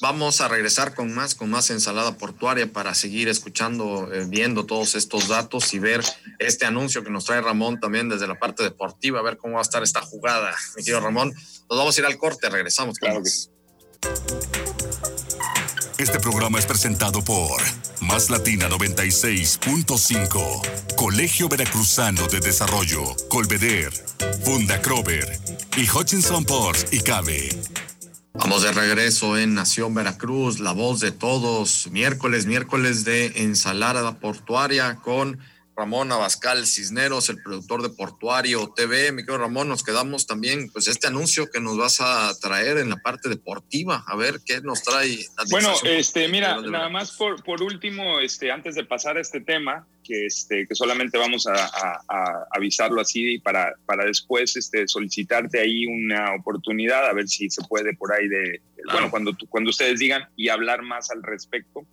Vamos 0.00 0.40
a 0.40 0.48
regresar 0.48 0.94
con 0.94 1.14
más, 1.14 1.34
con 1.34 1.50
más 1.50 1.68
ensalada 1.70 2.16
portuaria 2.18 2.70
para 2.70 2.94
seguir 2.94 3.28
escuchando, 3.28 4.12
eh, 4.12 4.26
viendo 4.28 4.66
todos 4.66 4.96
estos 4.96 5.28
datos 5.28 5.72
y 5.72 5.78
ver 5.78 6.02
este 6.40 6.66
anuncio 6.66 7.04
que 7.04 7.10
nos 7.10 7.26
trae 7.26 7.40
Ramón 7.40 7.78
también 7.78 8.08
desde 8.08 8.26
la 8.26 8.36
parte 8.38 8.64
deportiva, 8.64 9.20
a 9.20 9.22
ver 9.22 9.36
cómo 9.36 9.54
va 9.54 9.60
a 9.60 9.62
estar 9.62 9.84
esta 9.84 10.00
jugada, 10.00 10.52
mi 10.76 10.82
querido 10.82 11.00
Ramón. 11.00 11.32
Nos 11.70 11.78
vamos 11.78 11.96
a 11.96 12.00
ir 12.00 12.06
al 12.06 12.18
corte, 12.18 12.50
regresamos. 12.50 12.98
Claro 12.98 13.22
que 13.22 13.30
Este 16.02 16.18
programa 16.18 16.58
es 16.58 16.66
presentado 16.66 17.22
por 17.22 17.62
Más 18.00 18.30
Latina 18.30 18.68
96.5, 18.68 20.96
Colegio 20.96 21.48
Veracruzano 21.48 22.26
de 22.26 22.40
Desarrollo, 22.40 23.14
Colveder, 23.28 23.92
Funda 24.44 24.82
Crover 24.82 25.38
y 25.76 25.88
Hutchinson 25.88 26.44
Ports 26.44 26.86
y 26.90 26.98
Cabe. 26.98 27.50
Vamos 28.36 28.62
de 28.64 28.72
regreso 28.72 29.38
en 29.38 29.54
Nación 29.54 29.94
Veracruz, 29.94 30.58
la 30.58 30.72
voz 30.72 30.98
de 30.98 31.12
todos, 31.12 31.88
miércoles, 31.92 32.46
miércoles 32.46 33.04
de 33.04 33.26
ensalada 33.36 34.18
portuaria 34.18 34.96
con 34.96 35.38
Ramón 35.76 36.12
Abascal 36.12 36.66
Cisneros, 36.66 37.28
el 37.28 37.42
productor 37.42 37.82
de 37.82 37.88
Portuario 37.88 38.72
TV. 38.74 39.10
Mi 39.12 39.22
querido 39.22 39.38
Ramón, 39.38 39.68
nos 39.68 39.82
quedamos 39.82 40.26
también, 40.26 40.70
pues 40.70 40.86
este 40.86 41.08
anuncio 41.08 41.50
que 41.50 41.60
nos 41.60 41.76
vas 41.76 42.00
a 42.00 42.32
traer 42.40 42.78
en 42.78 42.90
la 42.90 42.96
parte 42.96 43.28
deportiva, 43.28 44.04
a 44.06 44.16
ver 44.16 44.40
qué 44.46 44.60
nos 44.60 44.82
trae. 44.82 45.18
Bueno, 45.50 45.72
este, 45.84 46.28
mira, 46.28 46.60
nada 46.60 46.88
más 46.88 47.12
por, 47.12 47.42
por 47.42 47.62
último, 47.62 48.20
este, 48.20 48.52
antes 48.52 48.76
de 48.76 48.84
pasar 48.84 49.16
a 49.16 49.20
este 49.20 49.40
tema, 49.40 49.86
que, 50.04 50.26
este, 50.26 50.66
que 50.68 50.74
solamente 50.74 51.18
vamos 51.18 51.46
a, 51.46 51.70
avisarlo 52.52 53.00
así 53.00 53.38
para, 53.38 53.74
para 53.86 54.04
después 54.04 54.56
este, 54.56 54.86
solicitarte 54.86 55.60
ahí 55.60 55.86
una 55.86 56.34
oportunidad, 56.34 57.08
a 57.08 57.12
ver 57.12 57.26
si 57.26 57.50
se 57.50 57.62
puede 57.64 57.94
por 57.94 58.12
ahí 58.12 58.28
de, 58.28 58.60
bueno, 58.92 59.10
cuando, 59.10 59.32
cuando 59.48 59.70
ustedes 59.70 59.98
digan 59.98 60.28
y 60.36 60.48
hablar 60.50 60.82
más 60.82 61.10
al 61.10 61.22
respecto. 61.22 61.84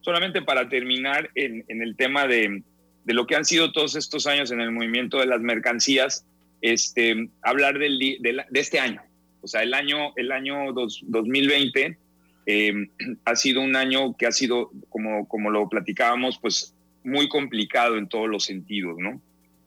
Solamente 0.00 0.42
para 0.42 0.68
terminar 0.68 1.30
en, 1.34 1.64
en 1.68 1.80
el 1.80 1.96
tema 1.96 2.26
de, 2.26 2.62
de 3.04 3.14
lo 3.14 3.26
que 3.26 3.36
han 3.36 3.44
sido 3.44 3.72
todos 3.72 3.96
estos 3.96 4.26
años 4.26 4.50
en 4.50 4.60
el 4.60 4.72
movimiento 4.72 5.18
de 5.18 5.26
las 5.26 5.40
mercancías, 5.40 6.24
este, 6.60 7.28
hablar 7.42 7.78
del, 7.78 7.98
de, 7.98 8.46
este 8.54 8.80
año. 8.80 9.02
O 9.42 9.46
sea, 9.46 9.62
el 9.62 9.74
año, 9.74 10.12
el 10.16 10.32
año 10.32 10.72
2020 10.72 11.98
em, 12.46 12.88
ha 13.24 13.36
sido 13.36 13.60
un 13.60 13.76
año 13.76 14.16
que 14.16 14.26
ha 14.26 14.32
sido, 14.32 14.70
como, 14.88 15.28
como 15.28 15.50
lo 15.50 15.68
platicábamos, 15.68 16.38
pues 16.38 16.74
muy 17.04 17.28
complicado 17.28 17.98
en 17.98 18.08
todos 18.08 18.28
los 18.28 18.44
sentidos, 18.44 18.96
¿no? 18.98 19.20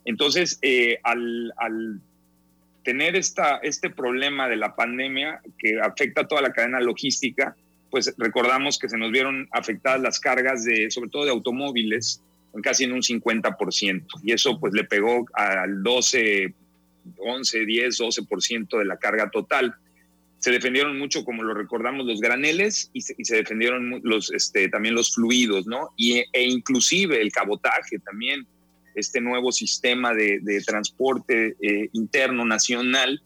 Entonces, 0.05 0.57
eh, 0.61 0.99
al, 1.03 1.53
al, 1.57 2.01
tener 2.83 3.17
esta, 3.17 3.57
este 3.57 3.89
problema 3.89 4.47
de 4.47 4.55
la 4.55 4.73
pandemia 4.75 5.41
que 5.59 5.79
afecta 5.79 6.21
a 6.21 6.27
toda 6.27 6.41
la 6.41 6.53
cadena 6.53 6.79
logística, 6.79 7.55
pues 7.91 8.13
recordamos 8.17 8.79
que 8.79 8.87
se 8.87 8.97
nos 8.97 9.11
vieron 9.11 9.47
afectadas 9.51 10.01
las 10.01 10.19
cargas 10.19 10.63
de, 10.63 10.89
sobre 10.89 11.09
todo 11.09 11.25
de 11.25 11.31
automóviles, 11.31 12.23
casi 12.61 12.83
en 12.85 12.93
un 12.93 13.01
50%. 13.01 14.05
Y 14.23 14.31
eso 14.31 14.59
pues 14.59 14.73
le 14.73 14.83
pegó 14.83 15.25
al 15.33 15.83
12, 15.83 16.53
11, 17.17 17.65
10, 17.65 17.99
12% 17.99 18.77
de 18.77 18.85
la 18.85 18.97
carga 18.97 19.29
total. 19.29 19.75
Se 20.39 20.51
defendieron 20.51 20.97
mucho, 20.97 21.25
como 21.25 21.43
lo 21.43 21.53
recordamos, 21.53 22.05
los 22.05 22.19
graneles 22.21 22.91
y 22.93 23.01
se, 23.01 23.35
defendieron 23.35 24.01
los, 24.03 24.31
este, 24.31 24.69
también 24.69 24.93
los 24.93 25.15
fluidos, 25.15 25.65
¿no? 25.65 25.91
Y, 25.97 26.23
e 26.31 26.43
inclusive 26.43 27.21
el 27.21 27.31
cabotaje 27.31 27.99
también, 27.99 28.45
este 28.93 29.21
nuevo 29.21 29.51
sistema 29.51 30.13
de, 30.13 30.61
transporte 30.65 31.55
eh, 31.61 31.89
interno 31.93 32.45
nacional 32.45 33.21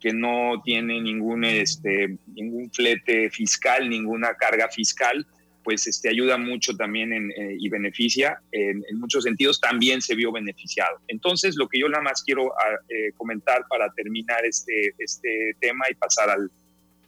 que 0.00 0.12
no 0.12 0.60
tiene 0.64 1.00
ningún, 1.00 1.44
este, 1.44 2.16
ningún 2.26 2.70
flete 2.70 3.30
fiscal, 3.30 3.88
ninguna 3.88 4.34
carga 4.34 4.68
fiscal, 4.68 5.26
pues 5.66 5.84
este, 5.88 6.08
ayuda 6.08 6.38
mucho 6.38 6.76
también 6.76 7.12
eh, 7.12 7.56
y 7.58 7.68
beneficia 7.68 8.40
en, 8.52 8.84
muchos 9.00 9.24
sentidos, 9.24 9.60
también 9.60 10.00
se 10.00 10.14
vio 10.14 10.30
beneficiado. 10.30 11.00
Entonces, 11.08 11.56
lo 11.56 11.66
que 11.68 11.80
yo 11.80 11.88
nada 11.88 12.04
más 12.04 12.22
quiero 12.22 12.52
ah, 12.52 12.78
eh, 12.88 13.10
comentar 13.16 13.66
para 13.68 13.92
terminar 13.92 14.46
este, 14.46 14.94
este 14.96 15.56
tema 15.58 15.86
y 15.90 15.94
pasar 15.96 16.30
al, 16.30 16.48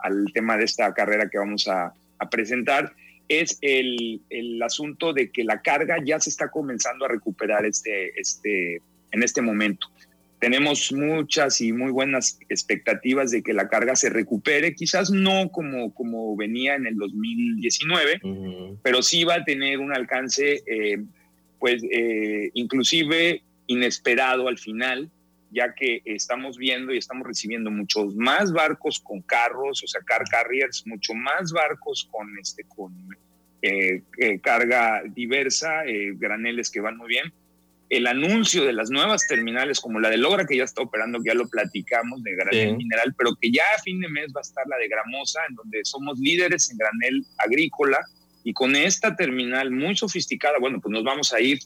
al 0.01 0.27
tema 0.35 0.57
de 0.57 0.65
esta 0.65 0.93
carrera 0.93 1.29
que 1.31 1.39
vamos 1.39 1.69
a, 1.69 1.95
a 2.19 2.29
presentar, 2.29 2.93
es 3.29 3.59
el, 3.61 4.23
el, 4.29 4.61
asunto 4.61 5.13
de 5.13 5.31
que 5.31 5.45
la 5.45 5.63
carga 5.63 5.99
ya 6.05 6.19
se 6.19 6.31
está 6.31 6.51
comenzando 6.51 7.05
a 7.05 7.09
recuperar 7.09 7.65
este, 7.65 8.19
este, 8.21 8.83
en 9.13 9.23
este 9.23 9.41
momento 9.41 9.89
tenemos 10.39 10.93
muchas 10.93 11.61
y 11.61 11.73
muy 11.73 11.91
buenas 11.91 12.39
expectativas 12.49 13.31
de 13.31 13.43
que 13.43 13.53
la 13.53 13.69
carga 13.69 13.97
se 13.97 14.09
recupere, 14.09 14.75
quizás 14.75 15.11
no 15.11 15.51
como, 15.51 15.93
como 15.95 16.37
venía 16.37 16.77
en 16.77 16.87
el 16.87 16.97
2019, 16.97 18.21
pero 18.83 19.03
sí 19.03 19.25
va 19.25 19.37
a 19.37 19.45
tener 19.45 19.81
un 19.81 19.93
alcance, 19.93 20.63
eh, 20.67 21.03
pues, 21.59 21.83
eh, 21.91 22.51
inclusive 22.55 23.43
inesperado 23.67 24.49
al 24.49 24.59
final, 24.59 25.11
ya 25.51 25.75
que 25.75 26.03
estamos 26.05 26.57
viendo 26.57 26.93
y 26.93 26.99
estamos 26.99 27.27
recibiendo 27.27 27.71
muchos 27.71 28.15
más 28.15 28.53
barcos 28.53 29.01
con 29.01 29.23
carros, 29.23 29.83
o 29.83 29.87
sea, 29.87 30.03
car 30.03 30.23
carriers, 30.31 30.87
mucho 30.87 31.15
más 31.15 31.53
barcos 31.53 32.09
con, 32.13 32.39
este, 32.39 32.65
con 32.65 32.95
eh, 33.63 34.03
carga 34.41 35.03
diversa, 35.05 35.83
graneles 36.17 36.71
que 36.71 36.81
van 36.81 36.97
muy 36.97 37.09
bien 37.09 37.33
el 37.91 38.07
anuncio 38.07 38.65
de 38.65 38.73
las 38.73 38.91
nuevas 38.91 39.27
terminales, 39.27 39.81
como 39.81 39.99
la 40.01 40.11
de 40.11 40.19
Logra, 40.19 40.47
que 40.47 40.57
ya 40.57 40.65
está 40.65 40.83
operando, 40.83 41.21
que 41.21 41.29
ya 41.29 41.35
lo 41.35 41.49
platicamos, 41.49 42.23
de 42.23 42.35
granel 42.35 42.77
mineral, 42.77 43.15
pero 43.17 43.35
que 43.41 43.51
ya 43.51 43.63
a 43.77 43.83
fin 43.83 44.01
de 44.01 44.09
mes 44.09 44.33
va 44.35 44.41
a 44.41 44.43
estar 44.43 44.67
la 44.67 44.77
de 44.77 44.89
Gramosa, 44.89 45.41
en 45.49 45.55
donde 45.55 45.85
somos 45.85 46.19
líderes 46.19 46.71
en 46.71 46.77
granel 46.77 47.25
agrícola, 47.39 47.99
y 48.45 48.53
con 48.53 48.77
esta 48.77 49.17
terminal 49.17 49.71
muy 49.71 49.97
sofisticada, 49.97 50.59
bueno, 50.59 50.81
pues 50.81 50.93
nos 50.93 51.05
vamos 51.05 51.33
a 51.33 51.41
ir 51.41 51.59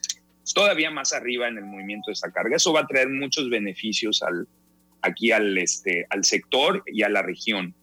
todavía 0.54 0.90
más 0.90 1.12
arriba 1.12 1.48
en 1.48 1.58
el 1.58 1.64
movimiento 1.64 2.06
de 2.08 2.14
esta 2.14 2.30
carga. 2.32 2.56
Eso 2.56 2.72
va 2.72 2.80
a 2.80 2.86
traer 2.86 3.08
muchos 3.08 3.48
beneficios 3.50 4.22
al, 4.22 4.48
aquí 5.02 5.32
al, 5.32 5.56
este, 5.58 6.06
al 6.10 6.24
sector 6.24 6.82
y 6.86 7.02
a 7.02 7.08
la 7.08 7.22
región. 7.22 7.74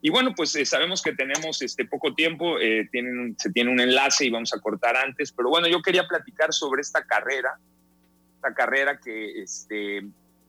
Y 0.00 0.10
bueno, 0.10 0.34
pues 0.34 0.54
eh, 0.56 0.64
sabemos 0.64 1.02
que 1.02 1.12
tenemos 1.12 1.62
este 1.62 1.84
poco 1.84 2.14
tiempo, 2.14 2.60
eh, 2.60 2.88
tienen, 2.92 3.34
se 3.38 3.50
tiene 3.50 3.70
un 3.70 3.80
enlace 3.80 4.26
y 4.26 4.30
vamos 4.30 4.54
a 4.54 4.60
cortar 4.60 4.96
antes, 4.96 5.32
pero 5.32 5.48
bueno, 5.48 5.66
yo 5.66 5.82
quería 5.82 6.06
platicar 6.06 6.52
sobre 6.52 6.82
esta 6.82 7.04
carrera 7.04 7.58
carrera 8.54 8.98
que, 8.98 9.42
este, 9.42 10.06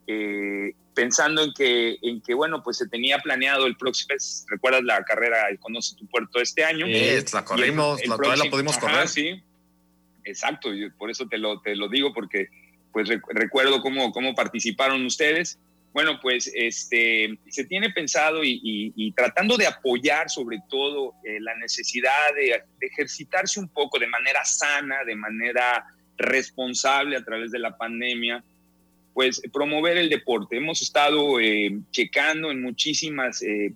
eh, 0.07 0.73
pensando 0.93 1.43
en 1.43 1.53
que, 1.53 1.97
en 2.01 2.21
que, 2.21 2.33
bueno, 2.33 2.63
pues 2.63 2.77
se 2.77 2.87
tenía 2.87 3.19
planeado 3.19 3.65
el 3.65 3.75
próximo, 3.75 4.15
¿recuerdas 4.47 4.83
la 4.83 5.03
carrera 5.03 5.49
el 5.49 5.59
Conoce 5.59 5.95
tu 5.95 6.07
Puerto 6.07 6.39
este 6.39 6.63
año? 6.63 6.85
la 6.87 7.45
corrimos, 7.45 8.05
la, 8.05 8.17
pudimos 8.49 8.77
correr. 8.77 9.07
sí, 9.07 9.41
exacto, 10.23 10.69
por 10.97 11.09
eso 11.11 11.27
te 11.27 11.37
lo, 11.37 11.61
te 11.61 11.75
lo 11.75 11.89
digo, 11.89 12.13
porque 12.13 12.49
pues 12.91 13.09
recuerdo 13.29 13.81
cómo, 13.81 14.11
cómo 14.11 14.33
participaron 14.33 15.05
ustedes. 15.05 15.59
Bueno, 15.93 16.19
pues 16.21 16.51
este, 16.53 17.39
se 17.49 17.65
tiene 17.65 17.89
pensado 17.91 18.41
y, 18.43 19.13
tratando 19.15 19.57
de 19.57 19.67
apoyar 19.67 20.29
sobre 20.29 20.59
todo 20.69 21.15
eh, 21.23 21.39
la 21.39 21.55
necesidad 21.55 22.33
de, 22.35 22.63
ejercitarse 22.81 23.59
un 23.59 23.69
poco 23.69 23.99
de 23.99 24.07
manera 24.07 24.43
sana, 24.45 25.03
de 25.05 25.15
manera 25.15 25.85
responsable 26.17 27.15
a 27.15 27.23
través 27.23 27.51
de 27.51 27.59
la 27.59 27.77
pandemia, 27.77 28.43
pues 29.13 29.41
promover 29.51 29.97
el 29.97 30.09
deporte. 30.09 30.57
Hemos 30.57 30.81
estado 30.81 31.39
eh, 31.39 31.77
checando 31.91 32.51
en 32.51 32.61
muchísimas 32.61 33.41
eh, 33.41 33.73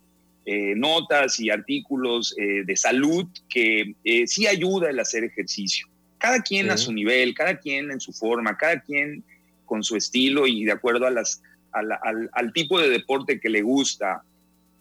notas 0.75 1.39
y 1.39 1.49
artículos 1.49 2.35
de 2.35 2.75
salud 2.75 3.27
que 3.47 3.93
sí 4.25 4.47
ayuda 4.47 4.89
el 4.89 4.99
hacer 4.99 5.23
ejercicio. 5.23 5.87
Cada 6.17 6.41
quien 6.41 6.71
a 6.71 6.77
su 6.77 6.91
nivel, 6.91 7.35
cada 7.35 7.59
quien 7.59 7.91
en 7.91 8.01
su 8.01 8.11
forma, 8.11 8.57
cada 8.57 8.81
quien 8.81 9.23
con 9.65 9.83
su 9.83 9.95
estilo 9.95 10.47
y 10.47 10.65
de 10.65 10.71
acuerdo 10.71 11.05
a 11.05 11.11
las 11.11 11.41
al, 11.71 12.53
tipo 12.53 12.79
de 12.79 12.89
deporte 12.89 13.39
que 13.39 13.49
le 13.49 13.61
gusta, 13.61 14.23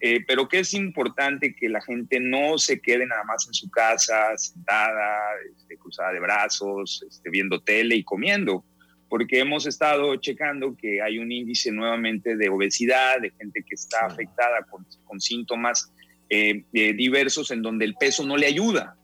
eh, 0.03 0.25
pero 0.27 0.49
que 0.49 0.61
es 0.61 0.73
importante 0.73 1.55
que 1.55 1.69
la 1.69 1.83
gente 1.83 2.21
no 2.21 2.57
se 2.57 2.81
quede 2.81 3.07
nada 3.07 3.23
más 3.25 3.47
en 3.47 3.53
su 3.53 3.71
casa, 3.71 4.35
sentada, 4.39 5.19
este, 5.55 5.77
cruzada 5.77 6.13
de 6.13 6.21
brazos, 6.21 7.05
este, 7.07 7.29
viendo 7.29 7.61
tele 7.61 7.97
y 7.97 8.03
comiendo, 8.03 8.65
porque 9.11 9.41
hemos 9.41 9.67
estado 9.67 10.17
checando 10.17 10.75
que 10.75 11.03
hay 11.03 11.19
un 11.19 11.31
índice 11.31 11.71
nuevamente 11.71 12.35
de 12.37 12.49
obesidad, 12.49 13.21
de 13.21 13.31
gente 13.31 13.63
que 13.63 13.75
está 13.75 14.07
afectada 14.07 14.67
con, 14.71 15.21
síntomas 15.21 15.93
eh, 16.31 16.65
eh, 16.73 16.95
diversos 16.95 17.51
en 17.51 17.61
donde 17.61 17.85
el 17.85 17.95
peso 17.97 18.25
no 18.25 18.39
le 18.39 18.47
ayuda. 18.47 18.97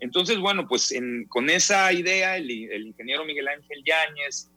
Entonces, 0.00 0.38
bueno, 0.38 0.66
pues 0.66 0.94
con 1.28 1.50
esa 1.50 1.92
idea, 1.92 2.36
el, 2.36 2.50
el 2.50 2.86
ingeniero 2.86 3.24
Miguel 3.26 3.48
Ángel 3.48 3.82
Yáñez, 3.84 4.50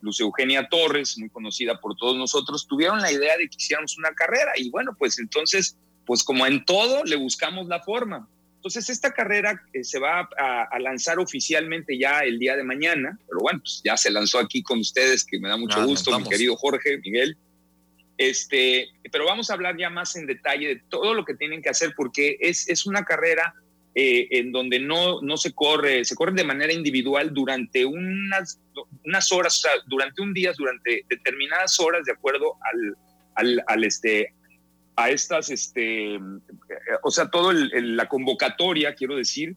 Luz 0.00 0.20
Eugenia 0.20 0.68
Torres, 0.68 1.18
muy 1.18 1.28
conocida 1.30 1.80
por 1.80 1.96
todos 1.96 2.16
nosotros, 2.16 2.66
tuvieron 2.66 3.00
la 3.00 3.12
idea 3.12 3.36
de 3.36 3.48
que 3.48 3.56
hiciéramos 3.56 3.96
una 3.98 4.12
carrera 4.14 4.52
y 4.56 4.70
bueno, 4.70 4.94
pues 4.98 5.18
entonces, 5.18 5.76
pues 6.06 6.22
como 6.22 6.46
en 6.46 6.64
todo, 6.64 7.04
le 7.04 7.16
buscamos 7.16 7.66
la 7.68 7.82
forma. 7.82 8.28
Entonces, 8.56 8.90
esta 8.90 9.12
carrera 9.12 9.62
eh, 9.72 9.84
se 9.84 10.00
va 10.00 10.28
a, 10.36 10.78
lanzar 10.80 11.20
oficialmente 11.20 11.96
ya 11.96 12.20
el 12.20 12.40
día 12.40 12.56
de 12.56 12.64
mañana, 12.64 13.16
pero 13.28 13.40
bueno, 13.40 13.60
pues 13.60 13.80
ya 13.84 13.96
se 13.96 14.10
lanzó 14.10 14.40
aquí 14.40 14.62
con 14.64 14.80
ustedes, 14.80 15.24
que 15.24 15.38
me 15.38 15.48
da 15.48 15.56
mucho 15.56 15.84
gusto, 15.86 16.18
mi 16.18 16.28
querido 16.28 16.56
Jorge, 16.56 16.98
Miguel. 16.98 17.36
Este, 18.16 18.88
pero 19.12 19.26
vamos 19.26 19.48
a 19.48 19.54
hablar 19.54 19.76
ya 19.78 19.90
más 19.90 20.16
en 20.16 20.26
detalle 20.26 20.66
de 20.66 20.82
todo 20.88 21.14
lo 21.14 21.24
que 21.24 21.34
tienen 21.34 21.62
que 21.62 21.68
hacer, 21.68 21.94
porque 21.96 22.36
es, 22.40 22.68
es 22.68 22.84
una 22.84 23.04
carrera 23.04 23.54
eh, 24.00 24.28
en 24.38 24.52
donde 24.52 24.78
no, 24.78 25.20
no 25.22 25.36
se 25.36 25.52
corre, 25.52 26.04
se 26.04 26.14
corre 26.14 26.30
de 26.30 26.44
manera 26.44 26.72
individual 26.72 27.34
durante 27.34 27.84
unas, 27.84 28.60
unas 29.04 29.32
horas, 29.32 29.58
o 29.58 29.62
sea, 29.62 29.72
durante 29.88 30.22
un 30.22 30.32
día, 30.32 30.52
durante 30.56 31.04
determinadas 31.08 31.80
horas, 31.80 32.04
de 32.04 32.12
acuerdo 32.12 32.54
al, 33.34 33.60
al, 33.66 33.82
este, 33.82 34.34
a 34.94 35.10
estas, 35.10 35.50
este, 35.50 36.16
o 37.02 37.10
sea, 37.10 37.28
todo 37.28 37.50
la 37.52 38.08
convocatoria, 38.08 38.94
quiero 38.94 39.16
decir, 39.16 39.56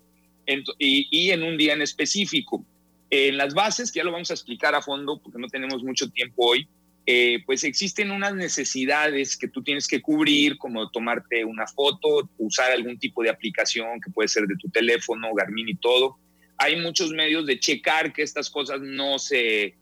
y, 0.79 1.07
y, 1.11 1.29
en 1.29 1.43
un 1.43 1.55
día 1.55 1.73
en 1.73 1.83
específico. 1.83 2.65
En 3.11 3.37
las 3.37 3.53
bases, 3.53 3.91
que 3.91 3.99
ya 3.99 4.05
lo 4.05 4.11
vamos 4.11 4.31
a 4.31 4.33
explicar 4.33 4.73
a 4.73 4.81
fondo 4.81 5.21
porque 5.21 5.37
no 5.37 5.49
tenemos 5.49 5.83
mucho 5.83 6.09
tiempo 6.09 6.47
hoy, 6.47 6.67
eh, 7.13 7.43
pues 7.45 7.65
existen 7.65 8.09
unas 8.09 8.33
necesidades 8.35 9.35
que 9.35 9.49
tú 9.49 9.61
tienes 9.61 9.85
que 9.85 10.01
cubrir, 10.01 10.57
como 10.57 10.89
tomarte 10.89 11.43
una 11.43 11.67
foto, 11.67 12.29
usar 12.37 12.71
algún 12.71 12.97
tipo 12.97 13.21
de 13.21 13.29
aplicación 13.29 13.99
que 13.99 14.09
puede 14.11 14.29
ser 14.29 14.47
de 14.47 14.55
tu 14.55 14.69
teléfono, 14.69 15.33
Garmin 15.33 15.67
y 15.67 15.75
todo. 15.75 16.17
Hay 16.57 16.79
muchos 16.79 17.11
medios 17.11 17.45
de 17.45 17.59
checar 17.59 18.13
que 18.13 18.21
estas 18.21 18.49
cosas 18.49 18.79
no 18.79 19.19
se, 19.19 19.75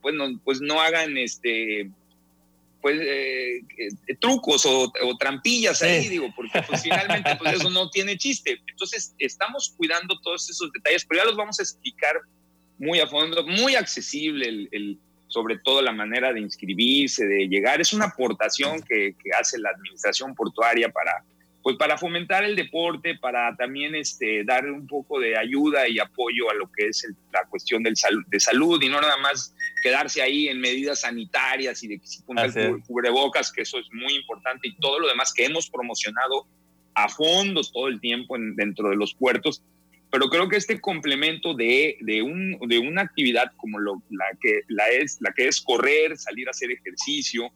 pues 0.00 0.14
no, 0.14 0.40
pues 0.44 0.60
no 0.60 0.80
hagan 0.80 1.18
este, 1.18 1.90
pues 2.80 3.00
eh, 3.00 3.56
eh, 3.76 4.14
trucos 4.20 4.64
o, 4.64 4.92
trampillas 5.18 5.82
ahí, 5.82 6.06
digo, 6.08 6.32
porque 6.36 6.62
pues, 6.62 6.84
finalmente 6.84 7.34
pues 7.40 7.54
eso 7.54 7.70
no 7.70 7.90
tiene 7.90 8.16
chiste. 8.16 8.60
Entonces 8.68 9.16
estamos 9.18 9.74
cuidando 9.76 10.16
todos 10.20 10.48
esos 10.48 10.70
detalles, 10.70 11.04
pero 11.04 11.22
ya 11.22 11.26
los 11.26 11.36
vamos 11.36 11.58
a 11.58 11.62
explicar 11.64 12.20
muy 12.78 13.00
a 13.00 13.08
fondo, 13.08 13.44
muy 13.44 13.74
accesible 13.74 14.68
el 14.70 15.00
sobre 15.28 15.58
todo 15.58 15.82
la 15.82 15.92
manera 15.92 16.32
de 16.32 16.40
inscribirse, 16.40 17.26
de 17.26 17.46
llegar. 17.48 17.80
Es 17.80 17.92
una 17.92 18.06
aportación 18.06 18.82
que, 18.82 19.14
hace 19.38 19.58
la 19.58 19.70
administración 19.70 20.34
portuaria 20.34 20.88
para, 20.88 21.22
pues 21.62 21.76
para 21.76 21.98
fomentar 21.98 22.44
el 22.44 22.56
deporte, 22.56 23.16
para 23.18 23.54
también 23.56 23.94
este, 23.94 24.42
dar 24.44 24.66
un 24.66 24.86
poco 24.86 25.20
de 25.20 25.36
ayuda 25.36 25.86
y 25.86 25.98
apoyo 25.98 26.50
a 26.50 26.54
lo 26.54 26.70
que 26.72 26.88
es 26.88 27.06
la 27.32 27.44
cuestión 27.48 27.82
del 27.82 27.94
de 28.26 28.40
salud 28.40 28.82
y 28.82 28.88
no 28.88 29.00
nada 29.00 29.18
más 29.18 29.54
quedarse 29.82 30.22
ahí 30.22 30.48
en 30.48 30.60
medidas 30.60 31.02
sanitarias 31.02 31.82
y 31.84 31.88
de 31.88 31.98
que 31.98 32.06
si 32.06 32.22
cubrebocas, 32.86 33.52
que 33.52 33.62
eso 33.62 33.78
es 33.78 33.86
muy 33.92 34.14
importante 34.14 34.68
y 34.68 34.76
todo 34.76 34.98
lo 34.98 35.08
demás 35.08 35.32
que 35.32 35.44
hemos 35.44 35.68
promocionado 35.70 36.46
a 36.94 37.08
fondo 37.08 37.60
todo 37.62 37.86
el 37.86 38.00
tiempo 38.00 38.36
dentro 38.38 38.88
de 38.88 38.96
los 38.96 39.14
puertos 39.14 39.62
pero 40.10 40.28
creo 40.28 40.48
que 40.48 40.56
este 40.56 40.80
complemento 40.80 41.54
de, 41.54 41.98
de, 42.00 42.22
un, 42.22 42.58
de 42.66 42.78
una 42.78 43.02
actividad 43.02 43.52
como 43.56 43.78
lo, 43.78 44.02
la, 44.10 44.24
que, 44.40 44.62
la, 44.68 44.88
es, 44.88 45.18
la 45.20 45.32
que 45.32 45.48
es 45.48 45.60
correr, 45.60 46.16
salir 46.16 46.48
a 46.48 46.52
hacer 46.52 46.70
ejercicio 46.70 47.50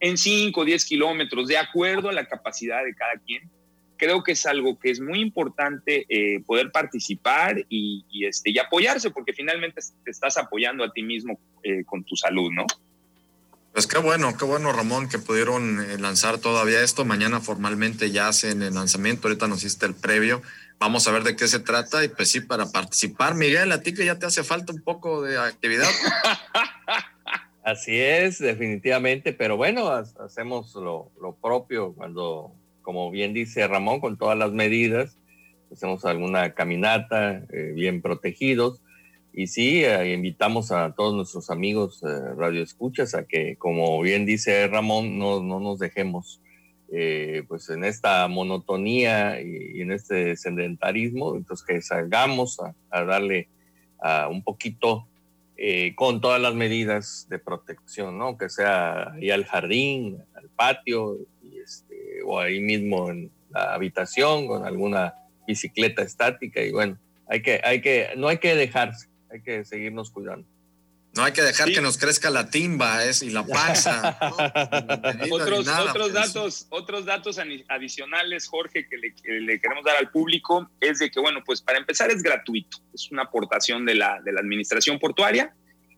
en 0.00 0.18
5 0.18 0.60
o 0.60 0.64
10 0.64 0.84
kilómetros, 0.84 1.48
de 1.48 1.56
acuerdo 1.56 2.08
a 2.08 2.12
la 2.12 2.26
capacidad 2.26 2.84
de 2.84 2.94
cada 2.94 3.14
quien, 3.24 3.48
creo 3.96 4.22
que 4.22 4.32
es 4.32 4.44
algo 4.44 4.78
que 4.78 4.90
es 4.90 5.00
muy 5.00 5.20
importante 5.20 6.04
eh, 6.08 6.40
poder 6.44 6.72
participar 6.72 7.64
y, 7.68 8.04
este, 8.26 8.50
y 8.50 8.58
apoyarse, 8.58 9.10
porque 9.10 9.32
finalmente 9.32 9.80
te 10.04 10.10
estás 10.10 10.36
apoyando 10.36 10.84
a 10.84 10.92
ti 10.92 11.02
mismo 11.02 11.38
eh, 11.62 11.84
con 11.84 12.04
tu 12.04 12.16
salud, 12.16 12.50
¿no? 12.52 12.66
Pues 13.72 13.88
qué 13.88 13.98
bueno, 13.98 14.36
qué 14.36 14.44
bueno 14.44 14.72
Ramón 14.72 15.08
que 15.08 15.18
pudieron 15.18 15.80
eh, 15.80 15.98
lanzar 15.98 16.38
todavía 16.38 16.82
esto. 16.82 17.04
Mañana 17.04 17.40
formalmente 17.40 18.12
ya 18.12 18.28
hacen 18.28 18.62
el 18.62 18.74
lanzamiento, 18.74 19.26
ahorita 19.26 19.48
nos 19.48 19.64
hiciste 19.64 19.86
el 19.86 19.94
previo. 19.94 20.42
Vamos 20.84 21.08
a 21.08 21.12
ver 21.12 21.22
de 21.22 21.34
qué 21.34 21.48
se 21.48 21.60
trata 21.60 22.04
y 22.04 22.08
pues 22.08 22.28
sí, 22.28 22.42
para 22.42 22.66
participar. 22.66 23.34
Miguel, 23.34 23.72
a 23.72 23.80
ti 23.80 23.94
que 23.94 24.04
ya 24.04 24.18
te 24.18 24.26
hace 24.26 24.44
falta 24.44 24.70
un 24.70 24.82
poco 24.82 25.22
de 25.22 25.38
actividad. 25.38 25.88
Así 27.64 27.98
es, 27.98 28.38
definitivamente, 28.38 29.32
pero 29.32 29.56
bueno, 29.56 29.88
hacemos 29.88 30.74
lo, 30.74 31.10
propio 31.40 31.94
cuando, 31.94 32.52
como 32.82 33.10
bien 33.10 33.32
dice 33.32 33.66
Ramón, 33.66 33.98
con 33.98 34.18
todas 34.18 34.36
las 34.36 34.52
medidas, 34.52 35.16
hacemos 35.72 36.04
alguna 36.04 36.52
caminata 36.52 37.42
eh, 37.50 37.72
bien 37.74 38.02
protegidos 38.02 38.82
y 39.32 39.46
sí, 39.46 39.86
eh, 39.86 40.12
invitamos 40.12 40.70
a 40.70 40.92
todos 40.92 41.14
nuestros 41.14 41.48
amigos 41.48 42.02
eh, 42.02 42.34
radioescuchas 42.36 43.14
a 43.14 43.24
que, 43.24 43.56
como 43.56 44.02
bien 44.02 44.26
dice 44.26 44.68
Ramón, 44.68 45.18
no, 45.18 45.42
no 45.42 45.60
nos 45.60 45.78
dejemos 45.78 46.42
eh, 46.96 47.42
pues 47.48 47.68
en 47.70 47.84
esta 47.84 48.26
monotonía 48.28 49.40
y, 49.40 49.80
en 49.80 49.92
este 49.92 50.36
sedentarismo, 50.36 51.36
entonces 51.36 51.66
que 51.66 51.82
salgamos 51.82 52.58
a, 52.60 53.04
darle 53.04 53.48
un 54.30 54.42
poquito 54.42 55.08
eh, 55.56 55.94
con 55.94 56.20
todas 56.20 56.40
las 56.40 56.54
medidas 56.54 57.28
de 57.30 57.38
protección, 57.38 58.18
¿no? 58.18 58.36
Que 58.36 58.48
sea 58.48 59.12
ahí 59.12 59.30
al 59.30 59.44
jardín, 59.44 60.18
al 60.34 60.48
patio, 60.48 61.16
este, 61.62 62.22
o 62.24 62.40
ahí 62.40 62.60
mismo 62.60 63.08
en 63.08 63.30
la 63.50 63.72
habitación 63.72 64.48
con 64.48 64.64
alguna 64.64 65.14
bicicleta 65.46 66.02
estática 66.02 66.60
y 66.60 66.72
bueno, 66.72 66.98
hay 67.28 67.40
que, 67.40 67.60
hay 67.62 67.80
que, 67.80 68.08
no 68.16 68.26
hay 68.26 68.38
que 68.38 68.56
dejarse, 68.56 69.08
hay 69.30 69.42
que 69.42 69.64
seguirnos 69.64 70.10
cuidando. 70.10 70.48
No 71.16 71.22
hay 71.22 71.32
que 71.32 71.42
dejar 71.42 71.70
que 71.70 71.80
nos 71.80 71.96
crezca 71.96 72.28
la 72.28 72.50
timba 72.50 73.04
es, 73.04 73.22
y 73.22 73.30
la 73.30 73.46
panza. 73.46 74.18
otros, 75.30 75.68
otros 75.68 76.12
datos, 76.12 76.66
otros 76.70 77.04
datos 77.04 77.38
adicionales, 77.68 78.48
Jorge, 78.48 78.88
que 78.88 78.96
le, 78.96 79.60
queremos 79.60 79.84
dar 79.84 79.96
al 79.96 80.10
público 80.10 80.68
es 80.80 80.98
de 80.98 81.10
que, 81.10 81.20
bueno, 81.20 81.42
pues 81.44 81.62
para 81.62 81.78
empezar 81.78 82.10
es 82.10 82.22
gratuito. 82.22 82.78
Es 82.92 83.10
una 83.12 83.22
aportación 83.22 83.84
de 83.84 83.94
la, 83.94 84.20
de 84.22 84.32
la 84.32 84.40
administración 84.40 84.98
portuaria. 84.98 85.54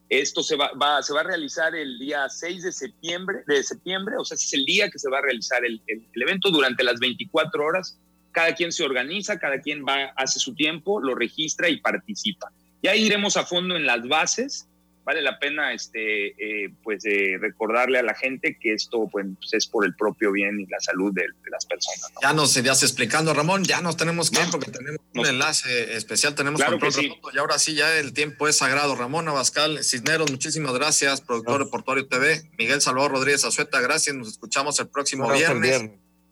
Esto 0.08 0.42
se 0.42 0.54
va, 0.54 0.70
se 1.02 1.12
va 1.14 1.20
a 1.20 1.24
realizar 1.24 1.74
el 1.74 1.98
día 1.98 2.28
6 2.28 2.62
de 2.62 2.72
septiembre, 2.72 3.38
de 3.46 3.62
septiembre, 3.64 4.16
o 4.18 4.24
sea, 4.24 4.36
es 4.36 4.52
el 4.52 4.64
día 4.64 4.88
que 4.88 4.98
se 4.98 5.10
va 5.10 5.18
a 5.18 5.22
realizar 5.22 5.64
el, 5.64 5.82
el, 5.88 6.06
el 6.12 6.22
evento 6.22 6.50
durante 6.50 6.84
las 6.84 7.00
24 7.00 7.64
horas. 7.64 7.98
Cada 8.30 8.54
quien 8.54 8.70
se 8.70 8.84
organiza, 8.84 9.38
cada 9.38 9.60
quien 9.60 9.84
va, 9.84 10.12
hace 10.14 10.38
su 10.38 10.54
tiempo, 10.54 11.00
lo 11.00 11.14
registra 11.14 11.70
y 11.70 11.80
participa. 11.80 12.52
Ya 12.82 12.94
iremos 12.94 13.36
a 13.38 13.46
fondo 13.46 13.74
en 13.76 13.86
las 13.86 14.06
bases 14.06 14.68
vale 15.06 15.22
la 15.22 15.38
pena 15.38 15.72
este, 15.72 16.64
eh, 16.64 16.74
pues, 16.82 17.04
recordarle 17.40 18.00
a 18.00 18.02
la 18.02 18.14
gente 18.14 18.58
que 18.60 18.74
esto 18.74 19.08
pues, 19.10 19.24
es 19.52 19.66
por 19.68 19.86
el 19.86 19.94
propio 19.94 20.32
bien 20.32 20.60
y 20.60 20.66
la 20.66 20.80
salud 20.80 21.14
de, 21.14 21.24
las 21.48 21.64
personas. 21.64 22.10
Ya 22.20 22.32
nos 22.32 22.52
seguías 22.52 22.82
explicando, 22.82 23.32
Ramón, 23.32 23.64
ya 23.64 23.80
nos 23.80 23.96
tenemos 23.96 24.32
que 24.32 24.42
ir 24.42 24.50
porque 24.50 24.72
tenemos 24.72 25.00
un 25.14 25.24
enlace 25.24 25.96
especial, 25.96 26.34
tenemos 26.34 26.62
control 26.62 26.92
y 27.32 27.38
ahora 27.38 27.58
sí 27.58 27.74
ya 27.74 27.96
el 27.98 28.12
tiempo 28.12 28.48
es 28.48 28.56
sagrado. 28.56 28.96
Ramón 28.96 29.28
Abascal, 29.28 29.84
Cisneros, 29.84 30.30
muchísimas 30.30 30.74
gracias, 30.74 31.20
productor 31.20 31.64
de 31.64 31.70
Portuario 31.70 32.08
TV, 32.08 32.42
Miguel 32.58 32.80
Salvador 32.80 33.12
Rodríguez 33.12 33.44
Azueta, 33.44 33.80
gracias, 33.80 34.16
nos 34.16 34.26
escuchamos 34.28 34.80
el 34.80 34.88
próximo 34.88 35.30
viernes. 35.32 35.90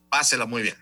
Pásela 0.08 0.46
muy 0.46 0.62
bien. 0.62 0.74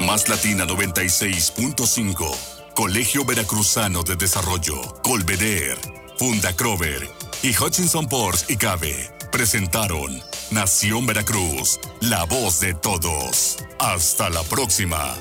Más 0.00 0.28
Latina 0.28 0.66
96.5, 0.66 2.74
Colegio 2.74 3.24
Veracruzano 3.24 4.02
de 4.02 4.16
Desarrollo, 4.16 4.80
Colveder 5.02 6.03
Funda 6.18 6.54
Crover 6.54 7.08
y 7.42 7.50
Hutchinson 7.56 8.06
Ports 8.06 8.46
y 8.48 8.56
Cabe 8.56 9.10
presentaron 9.32 10.22
Nación 10.52 11.06
Veracruz, 11.06 11.80
la 12.00 12.24
voz 12.24 12.60
de 12.60 12.72
todos. 12.72 13.58
Hasta 13.80 14.30
la 14.30 14.42
próxima. 14.44 15.16